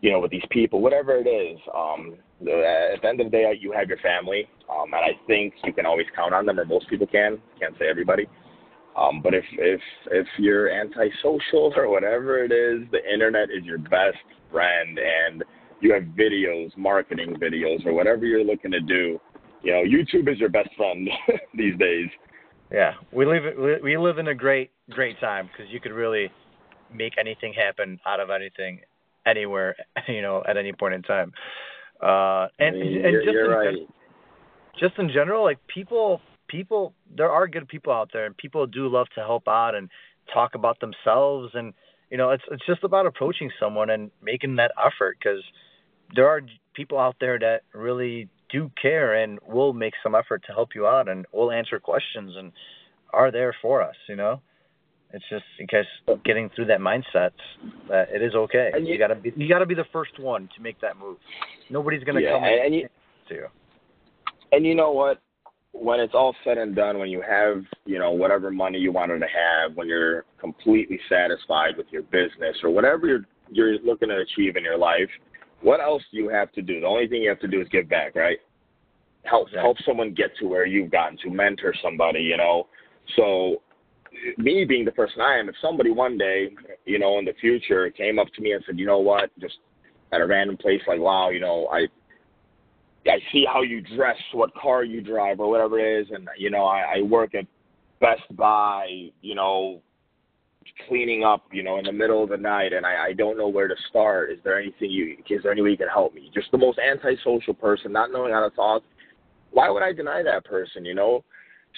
you 0.00 0.10
know, 0.10 0.20
with 0.20 0.30
these 0.30 0.44
people, 0.50 0.80
whatever 0.80 1.16
it 1.16 1.28
is. 1.28 1.58
Um, 1.74 2.14
at 2.40 3.02
the 3.02 3.08
end 3.08 3.20
of 3.20 3.26
the 3.26 3.30
day, 3.30 3.52
you 3.60 3.72
have 3.72 3.88
your 3.88 3.98
family, 3.98 4.48
um, 4.70 4.92
and 4.92 4.94
I 4.94 5.10
think 5.26 5.54
you 5.64 5.72
can 5.72 5.86
always 5.86 6.06
count 6.14 6.32
on 6.32 6.46
them, 6.46 6.58
or 6.58 6.64
most 6.64 6.88
people 6.88 7.06
can. 7.06 7.38
Can't 7.58 7.74
say 7.78 7.86
everybody. 7.88 8.26
Um, 8.96 9.20
but 9.22 9.34
if 9.34 9.44
if 9.52 9.80
if 10.10 10.26
you're 10.38 10.70
antisocial 10.70 11.72
or 11.76 11.88
whatever 11.88 12.42
it 12.42 12.52
is, 12.52 12.88
the 12.90 13.00
internet 13.12 13.50
is 13.50 13.64
your 13.64 13.78
best 13.78 14.18
friend, 14.50 14.98
and 14.98 15.44
you 15.80 15.92
have 15.92 16.02
videos, 16.02 16.76
marketing 16.76 17.36
videos, 17.36 17.84
or 17.86 17.92
whatever 17.92 18.24
you're 18.24 18.44
looking 18.44 18.70
to 18.70 18.80
do. 18.80 19.20
You 19.62 19.72
know, 19.72 19.82
YouTube 19.82 20.32
is 20.32 20.38
your 20.38 20.48
best 20.48 20.70
friend 20.76 21.08
these 21.54 21.76
days. 21.78 22.08
Yeah, 22.72 22.94
we 23.12 23.26
live 23.26 23.42
we 23.82 23.96
live 23.96 24.18
in 24.18 24.28
a 24.28 24.34
great 24.34 24.70
great 24.90 25.18
time 25.20 25.48
because 25.52 25.72
you 25.72 25.80
could 25.80 25.92
really 25.92 26.30
make 26.92 27.14
anything 27.18 27.52
happen 27.52 28.00
out 28.06 28.20
of 28.20 28.30
anything, 28.30 28.80
anywhere, 29.30 29.76
you 30.08 30.22
know, 30.22 30.42
at 30.46 30.56
any 30.56 30.72
point 30.72 30.94
in 30.94 31.02
time. 31.02 31.32
Uh, 32.02 32.48
and 32.58 32.76
I 32.76 32.78
mean, 32.78 33.04
and 33.04 33.12
you're, 33.12 33.22
just 33.22 33.32
you're 33.32 33.68
in, 33.68 33.74
right. 33.74 33.88
just 34.78 34.98
in 34.98 35.08
general, 35.08 35.44
like 35.44 35.58
people 35.66 36.20
people 36.50 36.92
there 37.16 37.30
are 37.30 37.46
good 37.46 37.68
people 37.68 37.92
out 37.92 38.10
there 38.12 38.26
and 38.26 38.36
people 38.36 38.66
do 38.66 38.88
love 38.88 39.06
to 39.14 39.20
help 39.20 39.46
out 39.48 39.74
and 39.74 39.88
talk 40.32 40.54
about 40.54 40.80
themselves 40.80 41.50
and 41.54 41.72
you 42.10 42.18
know 42.18 42.30
it's 42.30 42.42
it's 42.50 42.66
just 42.66 42.82
about 42.82 43.06
approaching 43.06 43.50
someone 43.58 43.88
and 43.88 44.10
making 44.22 44.56
that 44.56 44.72
effort 44.78 45.16
because 45.18 45.42
there 46.14 46.26
are 46.26 46.40
people 46.74 46.98
out 46.98 47.16
there 47.20 47.38
that 47.38 47.60
really 47.72 48.28
do 48.50 48.70
care 48.80 49.14
and 49.14 49.38
will 49.46 49.72
make 49.72 49.94
some 50.02 50.14
effort 50.14 50.42
to 50.46 50.52
help 50.52 50.70
you 50.74 50.86
out 50.86 51.08
and 51.08 51.24
will 51.32 51.52
answer 51.52 51.78
questions 51.78 52.34
and 52.36 52.52
are 53.12 53.30
there 53.30 53.54
for 53.62 53.80
us 53.80 53.96
you 54.08 54.16
know 54.16 54.40
it's 55.12 55.24
just 55.28 55.44
in 55.58 55.66
case 55.66 55.86
getting 56.24 56.48
through 56.54 56.66
that 56.66 56.80
mindset 56.80 57.30
that 57.88 58.08
it 58.10 58.22
is 58.22 58.34
okay 58.34 58.70
And 58.74 58.86
you, 58.86 58.94
you- 58.94 58.98
gotta 58.98 59.14
be 59.14 59.32
you 59.36 59.48
gotta 59.48 59.66
be 59.66 59.74
the 59.74 59.86
first 59.92 60.18
one 60.18 60.48
to 60.56 60.62
make 60.62 60.80
that 60.80 60.96
move 60.98 61.18
nobody's 61.68 62.04
gonna 62.04 62.20
Yeah, 62.20 62.32
come 62.32 62.44
and- 62.44 62.60
and 62.66 62.74
you- 62.74 62.88
to 63.28 63.34
you 63.34 63.46
And 64.52 64.66
you 64.66 64.74
know 64.74 64.90
what? 64.90 65.20
When 65.72 66.00
it's 66.00 66.14
all 66.14 66.34
said 66.42 66.58
and 66.58 66.74
done, 66.74 66.98
when 66.98 67.08
you 67.08 67.20
have, 67.20 67.64
you 67.86 68.00
know, 68.00 68.10
whatever 68.10 68.50
money 68.50 68.78
you 68.78 68.90
wanted 68.90 69.20
to 69.20 69.28
have, 69.28 69.76
when 69.76 69.86
you're 69.86 70.24
completely 70.38 70.98
satisfied 71.08 71.76
with 71.76 71.86
your 71.92 72.02
business 72.02 72.56
or 72.64 72.70
whatever 72.70 73.06
you're 73.06 73.24
you're 73.52 73.78
looking 73.78 74.08
to 74.08 74.16
achieve 74.18 74.56
in 74.56 74.64
your 74.64 74.76
life, 74.76 75.08
what 75.60 75.80
else 75.80 76.02
do 76.10 76.16
you 76.18 76.28
have 76.28 76.50
to 76.52 76.62
do? 76.62 76.80
The 76.80 76.86
only 76.86 77.06
thing 77.06 77.22
you 77.22 77.28
have 77.28 77.38
to 77.40 77.48
do 77.48 77.60
is 77.60 77.68
give 77.68 77.88
back, 77.88 78.16
right? 78.16 78.38
Help 79.24 79.48
Exactly. 79.48 79.60
help 79.62 79.76
someone 79.86 80.12
get 80.14 80.36
to 80.38 80.46
where 80.48 80.66
you've 80.66 80.90
gotten 80.90 81.16
to, 81.18 81.30
mentor 81.30 81.72
somebody, 81.82 82.20
you 82.22 82.36
know. 82.36 82.66
So 83.16 83.62
me 84.38 84.64
being 84.64 84.84
the 84.84 84.92
person 84.92 85.20
I 85.20 85.38
am, 85.38 85.48
if 85.48 85.54
somebody 85.62 85.90
one 85.90 86.18
day, 86.18 86.50
you 86.84 86.98
know, 86.98 87.18
in 87.18 87.24
the 87.24 87.34
future 87.40 87.90
came 87.90 88.18
up 88.18 88.28
to 88.34 88.42
me 88.42 88.52
and 88.52 88.62
said, 88.66 88.78
you 88.78 88.86
know 88.86 88.98
what, 88.98 89.30
just 89.40 89.58
at 90.12 90.20
a 90.20 90.26
random 90.26 90.56
place 90.56 90.80
like, 90.86 91.00
wow, 91.00 91.30
you 91.30 91.40
know, 91.40 91.68
I 91.72 91.86
I 93.06 93.18
see 93.32 93.46
how 93.50 93.62
you 93.62 93.80
dress, 93.80 94.16
what 94.32 94.54
car 94.54 94.84
you 94.84 95.00
drive, 95.00 95.40
or 95.40 95.48
whatever 95.48 95.78
it 95.78 96.02
is, 96.02 96.08
and 96.10 96.28
you 96.36 96.50
know, 96.50 96.64
I, 96.64 96.96
I 96.98 97.02
work 97.02 97.34
at 97.34 97.46
Best 98.00 98.36
Buy, 98.36 99.08
you 99.22 99.34
know, 99.34 99.80
cleaning 100.86 101.24
up, 101.24 101.44
you 101.50 101.62
know, 101.62 101.78
in 101.78 101.84
the 101.84 101.92
middle 101.92 102.22
of 102.22 102.28
the 102.28 102.36
night, 102.36 102.72
and 102.74 102.84
I, 102.84 103.06
I 103.06 103.12
don't 103.14 103.38
know 103.38 103.48
where 103.48 103.68
to 103.68 103.74
start. 103.88 104.30
Is 104.30 104.38
there 104.44 104.60
anything 104.60 104.90
you? 104.90 105.16
Is 105.30 105.42
there 105.42 105.52
any 105.52 105.62
way 105.62 105.70
you 105.70 105.76
can 105.78 105.88
help 105.88 106.14
me? 106.14 106.30
Just 106.34 106.50
the 106.50 106.58
most 106.58 106.78
antisocial 106.78 107.54
person, 107.54 107.90
not 107.92 108.12
knowing 108.12 108.32
how 108.32 108.46
to 108.46 108.54
talk. 108.54 108.82
Why 109.50 109.70
would 109.70 109.82
I 109.82 109.92
deny 109.92 110.22
that 110.22 110.44
person? 110.44 110.84
You 110.84 110.94
know. 110.94 111.24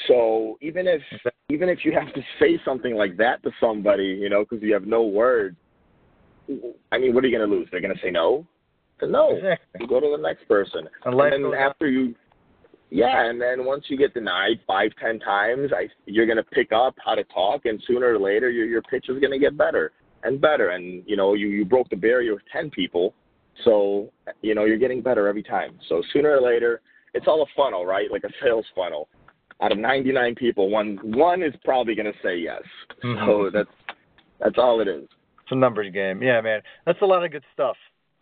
So 0.09 0.59
even 0.61 0.87
if 0.87 1.03
even 1.49 1.69
if 1.69 1.85
you 1.85 1.93
have 1.93 2.13
to 2.15 2.21
say 2.41 2.59
something 2.65 2.95
like 2.95 3.17
that 3.19 3.43
to 3.43 3.51
somebody, 3.61 4.05
you 4.05 4.29
know, 4.29 4.45
because 4.49 4.63
you 4.63 4.73
have 4.73 4.87
no 4.87 5.03
words, 5.03 5.57
I 6.91 6.99
mean, 6.99 7.15
what 7.15 7.25
are 7.25 7.27
you 7.29 7.37
going 7.37 7.49
to 7.49 7.55
lose? 7.55 7.69
They're 7.71 7.81
going 7.81 7.95
to 7.95 8.01
say 8.03 8.11
no. 8.11 8.47
No. 9.03 9.35
exactly 9.37 9.81
You 9.81 9.89
go 9.89 10.01
to 10.01 10.15
the 10.17 10.23
next 10.23 10.47
person. 10.49 10.89
and 11.05 11.15
and 11.21 11.33
then 11.33 11.45
on. 11.45 11.55
after 11.55 11.89
you, 11.89 12.15
yeah, 12.91 13.29
and 13.29 13.41
then 13.41 13.65
once 13.65 13.85
you 13.89 13.97
get 13.97 14.15
denied 14.15 14.61
five, 14.67 14.93
ten 15.03 15.19
times, 15.19 15.71
I, 15.75 15.89
you're 16.07 16.27
gonna 16.27 16.43
pick 16.43 16.73
up 16.73 16.95
how 17.05 17.15
to 17.15 17.25
talk, 17.25 17.65
and 17.65 17.83
sooner 17.87 18.15
or 18.15 18.19
later, 18.19 18.51
your 18.51 18.67
your 18.67 18.83
pitch 18.83 19.07
is 19.09 19.19
gonna 19.19 19.39
get 19.39 19.57
better 19.57 19.93
and 20.25 20.41
better. 20.41 20.71
And 20.71 21.03
you 21.07 21.17
know, 21.17 21.35
you 21.35 21.49
you 21.49 21.65
broke 21.65 21.89
the 21.89 21.97
barrier 21.97 22.35
with 22.35 22.43
ten 22.53 22.71
people, 22.71 23.15
so 23.65 24.13
you 24.43 24.55
know 24.55 24.67
you're 24.67 24.79
getting 24.79 25.01
better 25.03 25.27
every 25.27 25.43
time. 25.43 25.79
So 25.89 26.03
sooner 26.13 26.37
or 26.37 26.43
later, 26.43 26.83
it's 27.15 27.27
all 27.27 27.43
a 27.43 27.47
funnel, 27.57 27.87
right? 27.87 28.11
Like 28.11 28.25
a 28.25 28.31
sales 28.43 28.67
funnel. 28.77 29.09
Out 29.63 29.71
of 29.73 29.79
99 29.79 30.35
people, 30.35 30.69
one 30.71 30.99
one 31.03 31.43
is 31.43 31.55
probably 31.65 31.95
gonna 31.95 32.13
say 32.23 32.37
yes. 32.37 32.63
So 33.01 33.07
Mhm. 33.07 33.53
that's 33.53 33.71
that's 34.41 34.59
all 34.59 34.81
it 34.81 34.89
is. 34.89 35.05
It's 35.05 35.53
a 35.53 35.55
numbers 35.55 35.93
game. 35.93 36.21
Yeah, 36.23 36.41
man. 36.41 36.63
That's 36.85 37.01
a 37.01 37.07
lot 37.07 37.25
of 37.25 37.31
good 37.31 37.45
stuff. 37.55 37.77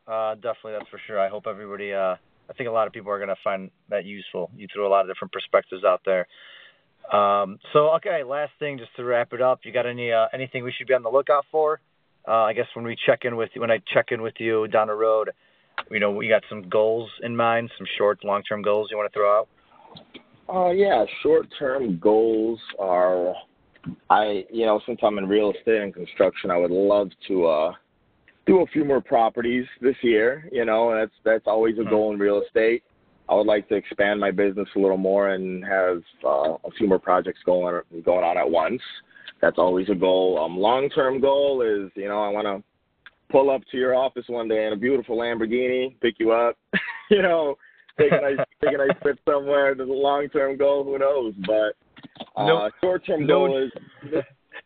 Uh, 0.07 0.35
definitely, 0.35 0.73
that's 0.73 0.89
for 0.91 0.99
sure. 1.07 1.19
I 1.19 1.29
hope 1.29 1.47
everybody. 1.47 1.95
Uh, 1.95 2.17
I 2.49 2.53
think 2.53 2.69
a 2.69 2.73
lot 2.73 2.87
of 2.87 2.93
people 2.93 3.11
are 3.11 3.19
gonna 3.19 3.37
find 3.43 3.71
that 3.89 4.05
useful. 4.05 4.51
You 4.55 4.69
threw 4.73 4.87
a 4.87 4.91
lot 4.91 5.01
of 5.03 5.07
different 5.09 5.33
perspectives 5.33 5.83
out 5.83 6.03
there. 6.05 6.27
Um, 7.11 7.59
so 7.73 7.91
okay, 7.95 8.23
last 8.23 8.53
thing, 8.59 8.77
just 8.77 8.95
to 8.97 9.05
wrap 9.05 9.33
it 9.33 9.41
up. 9.41 9.61
You 9.65 9.73
got 9.73 9.87
any 9.87 10.13
uh, 10.13 10.27
anything 10.35 10.63
we 10.63 10.73
should 10.73 10.87
be 10.89 10.95
on 10.95 11.03
the 11.03 11.11
lookout 11.11 11.47
for? 11.51 11.81
Uh, 12.29 12.43
I 12.43 12.53
guess 12.53 12.67
when 12.75 12.85
we 12.85 12.97
check 13.07 13.25
in 13.25 13.37
with 13.37 13.51
when 13.57 13.71
I 13.71 13.79
check 13.95 14.13
in 14.13 14.21
with 14.21 14.35
you 14.39 14.69
down 14.69 14.89
the 14.89 14.95
road, 14.95 15.31
you 15.91 16.01
know, 16.01 16.11
we 16.11 16.29
got 16.29 16.43
some 16.51 16.69
goals 16.69 17.11
in 17.23 17.35
mind, 17.35 17.71
some 17.79 17.87
short, 17.97 18.25
long 18.25 18.43
term 18.43 18.61
goals 18.61 18.89
you 18.91 18.99
want 18.99 19.11
to 19.11 19.17
throw 19.19 19.39
out. 19.39 19.49
Uh, 20.53 20.71
yeah, 20.71 21.05
short-term 21.23 21.99
goals 21.99 22.59
are, 22.79 23.35
I, 24.09 24.45
you 24.51 24.67
know, 24.67 24.81
since 24.85 24.99
I'm 25.03 25.19
in 25.19 25.29
real 25.29 25.53
estate 25.53 25.81
and 25.81 25.95
construction, 25.95 26.51
I 26.51 26.57
would 26.57 26.73
love 26.73 27.11
to 27.29 27.47
uh, 27.47 27.73
do 28.47 28.61
a 28.61 28.67
few 28.67 28.85
more 28.85 29.01
properties 29.01 29.65
this 29.81 29.95
year. 30.03 30.49
You 30.51 30.65
know, 30.65 30.93
that's 30.95 31.13
that's 31.25 31.47
always 31.47 31.79
a 31.79 31.83
Mhm. 31.83 31.91
goal 31.91 32.13
in 32.13 32.19
real 32.19 32.43
estate. 32.43 32.83
I 33.29 33.35
would 33.35 33.47
like 33.47 33.69
to 33.69 33.77
expand 33.77 34.19
my 34.19 34.33
business 34.33 34.69
a 34.75 34.79
little 34.81 34.97
more 34.97 35.29
and 35.29 35.65
have 35.65 36.03
uh, 36.25 36.57
a 36.65 36.71
few 36.77 36.89
more 36.89 36.99
projects 36.99 37.41
going 37.45 37.77
on, 37.77 38.03
going 38.03 38.25
on 38.25 38.37
at 38.37 38.51
once. 38.51 38.83
That's 39.41 39.59
always 39.59 39.89
a 39.89 39.95
goal. 39.95 40.37
Um, 40.39 40.59
long-term 40.59 41.21
goal 41.21 41.63
is, 41.63 41.93
you 41.95 42.09
know, 42.09 42.21
I 42.21 42.29
want 42.29 42.47
to 42.49 42.63
pull 43.31 43.51
up 43.51 43.63
to 43.71 43.77
your 43.77 43.95
office 43.95 44.25
one 44.27 44.49
day 44.49 44.67
in 44.67 44.73
a 44.73 44.77
beautiful 44.77 45.17
Lamborghini, 45.17 45.95
pick 46.01 46.17
you 46.19 46.33
up, 46.33 46.59
you 47.11 47.23
know, 47.23 47.57
take 48.01 48.13
a 48.13 48.21
nice 48.21 48.47
take 48.65 48.75
a 48.75 48.79
nice 48.79 48.97
trip 49.03 49.19
somewhere. 49.29 49.75
There's 49.75 49.89
a 49.89 49.93
long 49.93 50.29
term 50.29 50.57
goal, 50.57 50.85
who 50.85 50.99
knows? 50.99 51.35
But 51.47 51.77
uh, 52.37 52.47
No- 52.47 52.71
short 52.81 53.05
term 53.07 53.27
no- 53.27 53.47
goal 53.47 53.63
is 53.65 53.73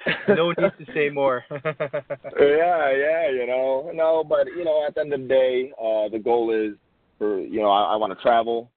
no 0.29 0.49
need 0.51 0.57
to 0.87 0.92
say 0.94 1.09
more. 1.11 1.44
yeah, 1.51 1.62
yeah, 2.40 3.31
you 3.31 3.47
know, 3.47 3.90
no, 3.94 4.25
but 4.25 4.47
you 4.47 4.64
know, 4.64 4.85
at 4.87 4.94
the 4.94 5.01
end 5.03 5.12
of 5.12 5.20
the 5.23 5.27
day, 5.29 5.73
uh, 5.79 6.09
the 6.09 6.18
goal 6.23 6.53
is 6.53 6.77
for 7.18 7.40
you 7.40 7.61
know, 7.61 7.70
I, 7.70 7.94
I 7.94 7.97
want 7.97 8.16
to 8.16 8.23
travel. 8.23 8.70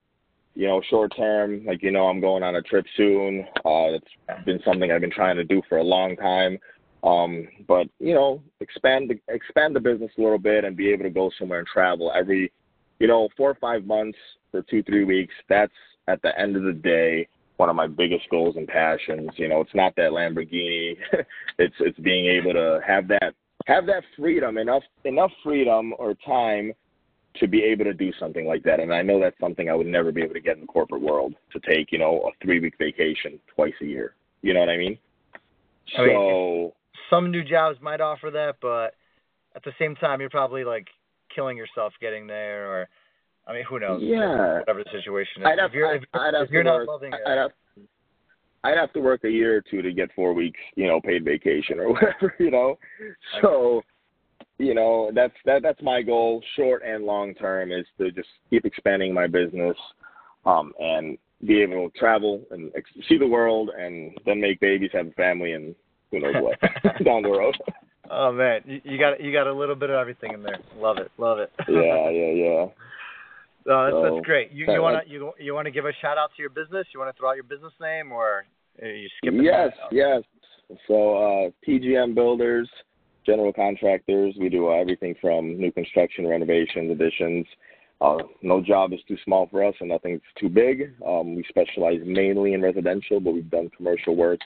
You 0.56 0.66
know, 0.66 0.82
short 0.90 1.14
term, 1.16 1.66
like 1.66 1.84
you 1.84 1.92
know, 1.92 2.08
I'm 2.08 2.20
going 2.20 2.42
on 2.42 2.56
a 2.56 2.62
trip 2.64 2.86
soon. 2.96 3.46
Uh, 3.58 3.94
it's 3.98 4.44
been 4.46 4.60
something 4.66 4.92
I've 4.92 5.02
been 5.02 5.12
trying 5.12 5.36
to 5.36 5.44
do 5.44 5.62
for 5.70 5.78
a 5.78 5.84
long 5.84 6.16
time. 6.16 6.58
Um, 7.04 7.48
but 7.68 7.88
you 8.00 8.16
know, 8.16 8.42
expand 8.60 9.10
the 9.12 9.20
expand 9.34 9.76
the 9.76 9.80
business 9.80 10.10
a 10.18 10.22
little 10.22 10.40
bit 10.40 10.64
and 10.66 10.76
be 10.76 10.92
able 10.92 11.04
to 11.04 11.12
go 11.12 11.30
somewhere 11.38 11.60
and 11.60 11.68
travel 11.68 12.12
every, 12.16 12.52
you 13.00 13.08
know, 13.08 13.30
four 13.38 13.52
or 13.52 13.56
five 13.62 13.86
months 13.86 14.18
for 14.52 14.62
two 14.64 14.84
three 14.84 15.04
weeks. 15.04 15.34
That's 15.50 15.74
at 16.08 16.22
the 16.22 16.38
end 16.40 16.56
of 16.56 16.64
the 16.64 16.74
day 16.74 17.28
one 17.58 17.70
of 17.70 17.76
my 17.76 17.88
biggest 17.88 18.30
goals 18.30 18.56
and 18.56 18.68
passions. 18.68 19.30
You 19.36 19.50
know, 19.50 19.62
it's 19.62 19.76
not 19.76 19.96
that 19.96 20.12
Lamborghini. 20.12 20.96
it's 21.60 21.76
it's 21.80 22.00
being 22.00 22.28
able 22.28 22.54
to 22.54 22.80
have 22.86 23.08
that 23.10 23.34
have 23.66 23.86
that 23.88 24.04
freedom 24.18 24.58
enough 24.58 24.84
enough 25.04 25.32
freedom 25.44 25.94
or 25.98 26.14
time 26.26 26.74
to 27.40 27.48
be 27.48 27.64
able 27.64 27.84
to 27.84 27.94
do 27.94 28.12
something 28.20 28.48
like 28.48 28.64
that. 28.64 28.80
And 28.80 28.94
I 28.94 29.02
know 29.02 29.20
that's 29.20 29.40
something 29.40 29.70
I 29.70 29.76
would 29.76 29.88
never 29.88 30.12
be 30.12 30.24
able 30.24 30.34
to 30.34 30.40
get 30.40 30.56
in 30.56 30.62
the 30.62 30.68
corporate 30.68 31.02
world 31.02 31.36
to 31.54 31.60
take, 31.60 31.92
you 31.92 32.00
know, 32.00 32.28
a 32.28 32.46
three 32.46 32.60
week 32.60 32.76
vacation 32.80 33.40
twice 33.54 33.74
a 33.82 33.86
year. 33.86 34.16
You 34.42 34.54
know 34.54 34.62
what 34.62 34.70
I 34.70 34.78
mean? 34.78 34.98
I 35.98 36.06
mean, 36.06 36.16
So 36.16 36.74
Some 37.10 37.32
new 37.32 37.44
jobs 37.44 37.80
might 37.82 38.02
offer 38.02 38.32
that, 38.32 38.56
but 38.62 38.96
at 39.56 39.64
the 39.64 39.72
same 39.80 39.96
time, 39.96 40.20
you're 40.20 40.30
probably 40.30 40.64
like 40.64 40.88
killing 41.34 41.58
yourself 41.58 41.94
getting 42.02 42.28
there, 42.28 42.72
or 42.72 42.90
I 43.48 43.54
mean, 43.54 43.64
who 43.70 43.80
knows? 43.80 44.02
yeah, 44.04 44.60
Whatever 44.60 44.84
the 44.84 44.92
situation 44.92 45.42
is. 45.42 45.46
I'd 45.46 45.60
have, 45.60 45.70
if 45.70 45.76
you're, 45.76 45.88
I'd, 45.88 46.04
if, 46.04 46.10
I'd 46.14 46.34
have 46.34 46.44
if 46.44 46.52
you're 46.52 46.64
to 46.64 46.70
not 46.70 46.76
work, 46.80 46.88
loving 46.88 47.14
it, 47.14 47.20
I'd 47.26 47.38
have, 47.38 47.52
I'd 48.64 48.78
have 48.78 48.92
to 48.94 49.00
work 49.00 49.24
a 49.24 49.30
year 49.30 49.58
or 49.58 49.62
two 49.62 49.82
to 49.82 49.94
get 49.94 50.10
four 50.16 50.34
weeks, 50.34 50.60
you 50.76 50.88
know, 50.88 51.00
paid 51.00 51.24
vacation 51.24 51.80
or 51.80 51.90
whatever, 51.94 52.36
you 52.40 52.52
know. 52.52 52.78
So, 53.42 53.82
you 54.58 54.74
know, 54.74 55.12
that's 55.14 55.34
that 55.46 55.62
that's 55.62 55.82
my 55.82 56.02
goal, 56.02 56.44
short 56.56 56.84
and 56.86 57.06
long 57.06 57.34
term, 57.36 57.72
is 57.72 57.86
to 58.00 58.12
just 58.12 58.28
keep 58.50 58.66
expanding 58.66 59.14
my 59.14 59.28
business, 59.28 59.78
um, 60.46 60.74
and 60.80 61.18
be 61.46 61.62
able 61.62 61.90
to 61.90 61.98
travel 61.98 62.42
and 62.52 62.72
ex- 62.76 62.90
see 63.08 63.18
the 63.18 63.28
world, 63.28 63.70
and 63.78 64.18
then 64.26 64.42
make 64.42 64.60
babies, 64.60 64.90
have 64.94 65.08
a 65.08 65.12
family, 65.12 65.54
and 65.54 65.74
who 66.12 66.20
knows 66.20 66.36
what 66.42 66.60
down 67.06 67.22
the 67.22 67.30
road. 67.30 67.56
oh 68.10 68.32
man, 68.34 68.62
you, 68.66 68.82
you 68.84 68.98
got 68.98 69.22
you 69.22 69.32
got 69.32 69.48
a 69.48 69.54
little 69.54 69.76
bit 69.76 69.90
of 69.92 69.96
everything 69.98 70.34
in 70.34 70.44
there. 70.44 70.60
Love 70.78 70.98
it, 70.98 71.12
love 71.18 71.38
it. 71.40 71.52
yeah, 71.70 72.10
yeah, 72.10 72.32
yeah. 72.32 72.66
That's, 73.68 73.92
So, 73.92 74.02
that's 74.02 74.26
great. 74.26 74.52
You 74.52 74.66
you 74.72 74.82
wanna 74.82 75.02
you 75.06 75.34
you 75.40 75.54
wanna 75.54 75.72
give 75.72 75.86
a 75.86 75.94
shout 76.02 76.18
out 76.18 76.32
to 76.38 76.42
your 76.42 76.50
business? 76.50 76.88
You 76.94 77.00
wanna 77.02 77.14
throw 77.20 77.32
out 77.32 77.36
your 77.36 77.44
business 77.44 77.74
name, 77.82 78.14
or 78.14 78.46
are 78.82 78.88
you 78.88 79.10
skipping? 79.18 79.44
Yes, 79.44 79.74
yes. 79.92 80.24
So 80.88 81.18
uh, 81.18 81.50
TGM 81.68 82.16
Builders, 82.16 82.70
general 83.26 83.52
contractors. 83.52 84.36
We 84.40 84.48
do 84.48 84.70
uh, 84.70 84.76
everything 84.80 85.16
from 85.20 85.58
new 85.60 85.72
construction, 85.74 86.26
renovations, 86.26 86.92
additions. 86.92 87.46
Uh, 88.00 88.18
no 88.42 88.62
job 88.62 88.94
is 88.94 89.00
too 89.06 89.18
small 89.26 89.48
for 89.48 89.66
us, 89.66 89.74
and 89.82 89.90
nothing's 89.90 90.22
too 90.40 90.50
big. 90.50 90.94
Um, 91.06 91.36
we 91.36 91.44
specialize 91.50 92.00
mainly 92.06 92.54
in 92.54 92.62
residential, 92.62 93.20
but 93.20 93.34
we've 93.34 93.50
done 93.50 93.70
commercial 93.76 94.16
work. 94.16 94.40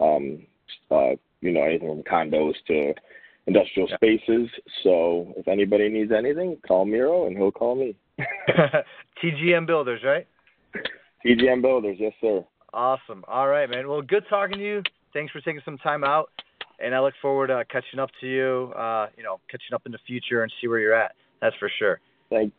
Um, 0.00 0.46
uh, 0.90 1.12
you 1.40 1.52
know, 1.52 1.62
anything 1.62 1.88
from 1.88 2.02
condos 2.02 2.54
to 2.66 2.92
industrial 3.46 3.88
Yeah. 3.88 3.96
spaces. 3.96 4.48
So 4.82 5.32
if 5.36 5.48
anybody 5.48 5.88
needs 5.88 6.12
anything, 6.12 6.56
call 6.66 6.84
Miro, 6.84 7.26
and 7.26 7.36
he'll 7.36 7.52
call 7.52 7.74
me. 7.74 7.96
TGM 9.22 9.66
Builders, 9.66 10.02
right? 10.04 10.26
TGM 11.24 11.62
Builders, 11.62 11.96
yes, 11.98 12.12
sir. 12.20 12.44
Awesome. 12.72 13.24
All 13.26 13.48
right, 13.48 13.68
man. 13.68 13.88
Well, 13.88 14.02
good 14.02 14.24
talking 14.28 14.58
to 14.58 14.64
you. 14.64 14.82
Thanks 15.12 15.32
for 15.32 15.40
taking 15.40 15.60
some 15.64 15.76
time 15.78 16.04
out, 16.04 16.30
and 16.78 16.94
I 16.94 17.00
look 17.00 17.14
forward 17.20 17.48
to 17.48 17.64
catching 17.70 17.98
up 17.98 18.10
to 18.20 18.26
you. 18.28 18.72
Uh, 18.76 19.08
you 19.16 19.24
know, 19.24 19.40
catching 19.50 19.74
up 19.74 19.82
in 19.86 19.92
the 19.92 19.98
future 20.06 20.42
and 20.44 20.52
see 20.60 20.68
where 20.68 20.78
you're 20.78 20.94
at. 20.94 21.12
That's 21.42 21.56
for 21.56 21.68
sure. 21.78 22.00
Thank, 22.30 22.52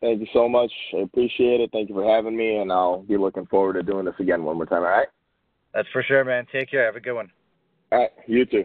thank 0.00 0.20
you 0.20 0.26
so 0.32 0.48
much. 0.48 0.72
I 0.94 1.00
appreciate 1.02 1.60
it. 1.60 1.70
Thank 1.70 1.90
you 1.90 1.94
for 1.94 2.04
having 2.04 2.36
me, 2.36 2.56
and 2.56 2.72
I'll 2.72 3.02
be 3.02 3.18
looking 3.18 3.44
forward 3.46 3.74
to 3.74 3.82
doing 3.82 4.06
this 4.06 4.14
again 4.18 4.42
one 4.42 4.56
more 4.56 4.64
time. 4.66 4.78
All 4.82 4.88
right. 4.90 5.08
That's 5.74 5.88
for 5.92 6.02
sure, 6.02 6.24
man. 6.24 6.46
Take 6.50 6.70
care. 6.70 6.86
Have 6.86 6.96
a 6.96 7.00
good 7.00 7.14
one. 7.14 7.30
All 7.92 7.98
right. 7.98 8.10
You 8.26 8.46
too. 8.46 8.64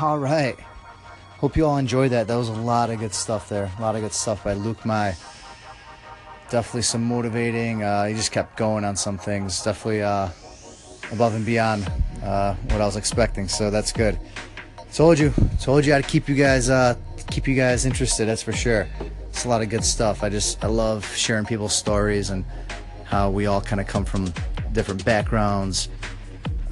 All 0.00 0.18
right. 0.18 0.58
Hope 1.40 1.58
you 1.58 1.66
all 1.66 1.76
enjoyed 1.76 2.12
that. 2.12 2.26
That 2.26 2.36
was 2.36 2.48
a 2.48 2.52
lot 2.52 2.88
of 2.88 2.98
good 3.00 3.12
stuff 3.12 3.50
there. 3.50 3.70
A 3.78 3.82
lot 3.82 3.96
of 3.96 4.00
good 4.00 4.14
stuff 4.14 4.44
by 4.44 4.54
Luke 4.54 4.86
Mai. 4.86 5.14
Definitely 6.48 6.82
some 6.82 7.04
motivating. 7.04 7.82
Uh, 7.82 8.06
he 8.06 8.14
just 8.14 8.32
kept 8.32 8.56
going 8.56 8.82
on 8.84 8.96
some 8.96 9.18
things. 9.18 9.62
Definitely 9.62 10.02
uh, 10.02 10.30
above 11.12 11.34
and 11.34 11.44
beyond 11.44 11.86
uh, 12.22 12.54
what 12.54 12.80
I 12.80 12.86
was 12.86 12.96
expecting. 12.96 13.46
So 13.46 13.70
that's 13.70 13.92
good. 13.92 14.18
Told 14.94 15.18
you. 15.18 15.34
Told 15.60 15.84
you 15.84 15.92
how 15.92 16.00
to 16.00 16.08
keep 16.08 16.30
you 16.30 16.34
guys 16.34 16.70
uh, 16.70 16.94
keep 17.30 17.46
you 17.46 17.54
guys 17.54 17.84
interested. 17.84 18.26
That's 18.26 18.42
for 18.42 18.52
sure. 18.52 18.88
It's 19.28 19.44
a 19.44 19.50
lot 19.50 19.60
of 19.60 19.68
good 19.68 19.84
stuff. 19.84 20.22
I 20.22 20.30
just 20.30 20.64
I 20.64 20.68
love 20.68 21.04
sharing 21.14 21.44
people's 21.44 21.76
stories 21.76 22.30
and 22.30 22.46
how 23.04 23.30
we 23.30 23.44
all 23.44 23.60
kind 23.60 23.80
of 23.82 23.86
come 23.86 24.06
from 24.06 24.32
different 24.72 25.04
backgrounds, 25.04 25.90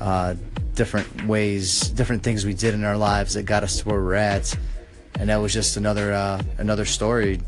uh, 0.00 0.34
different 0.78 1.26
ways, 1.26 1.88
different 1.90 2.22
things 2.22 2.46
we 2.46 2.54
did 2.54 2.72
in 2.72 2.84
our 2.84 2.96
lives 2.96 3.34
that 3.34 3.42
got 3.42 3.64
us 3.64 3.80
to 3.80 3.88
where 3.88 4.00
we're 4.00 4.14
at. 4.14 4.56
And 5.18 5.28
that 5.28 5.38
was 5.38 5.52
just 5.52 5.76
another 5.76 6.12
uh, 6.12 6.40
another 6.58 6.84
story 6.84 7.40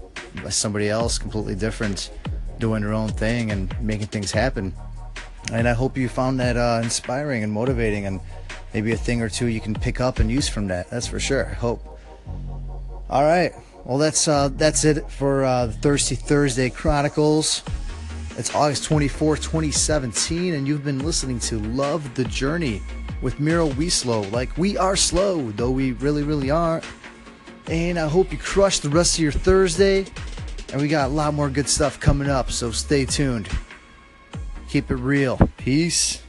by 0.42 0.50
somebody 0.50 0.88
else, 0.88 1.16
completely 1.16 1.54
different, 1.54 2.10
doing 2.58 2.82
their 2.82 2.92
own 2.92 3.08
thing 3.08 3.52
and 3.52 3.74
making 3.80 4.08
things 4.08 4.32
happen. 4.32 4.74
And 5.52 5.68
I 5.68 5.72
hope 5.72 5.96
you 5.96 6.08
found 6.08 6.40
that 6.40 6.56
uh, 6.56 6.80
inspiring 6.82 7.44
and 7.44 7.52
motivating, 7.52 8.04
and 8.06 8.20
maybe 8.74 8.92
a 8.92 8.96
thing 8.96 9.22
or 9.22 9.28
two 9.28 9.46
you 9.46 9.60
can 9.60 9.74
pick 9.74 10.00
up 10.00 10.18
and 10.18 10.28
use 10.30 10.48
from 10.48 10.66
that. 10.66 10.90
That's 10.90 11.06
for 11.06 11.20
sure. 11.20 11.46
I 11.46 11.54
hope. 11.54 11.80
All 13.08 13.22
right. 13.22 13.52
Well, 13.84 13.98
that's 13.98 14.26
uh, 14.26 14.48
that's 14.48 14.84
it 14.84 15.08
for 15.08 15.44
uh, 15.44 15.68
Thirsty 15.80 16.16
Thursday 16.16 16.68
Chronicles. 16.68 17.62
It's 18.40 18.54
August 18.54 18.88
24th, 18.88 19.42
2017, 19.42 20.54
and 20.54 20.66
you've 20.66 20.82
been 20.82 21.00
listening 21.00 21.38
to 21.40 21.58
Love 21.58 22.14
the 22.14 22.24
Journey 22.24 22.80
with 23.20 23.38
Miro 23.38 23.66
Wieslow. 23.66 24.22
Like, 24.30 24.56
we 24.56 24.78
are 24.78 24.96
slow, 24.96 25.50
though 25.50 25.70
we 25.70 25.92
really, 25.92 26.22
really 26.22 26.50
aren't. 26.50 26.82
And 27.66 27.98
I 27.98 28.08
hope 28.08 28.32
you 28.32 28.38
crush 28.38 28.78
the 28.78 28.88
rest 28.88 29.18
of 29.18 29.22
your 29.22 29.30
Thursday. 29.30 30.06
And 30.72 30.80
we 30.80 30.88
got 30.88 31.10
a 31.10 31.12
lot 31.12 31.34
more 31.34 31.50
good 31.50 31.68
stuff 31.68 32.00
coming 32.00 32.30
up, 32.30 32.50
so 32.50 32.70
stay 32.70 33.04
tuned. 33.04 33.46
Keep 34.70 34.90
it 34.90 34.96
real. 34.96 35.38
Peace. 35.58 36.19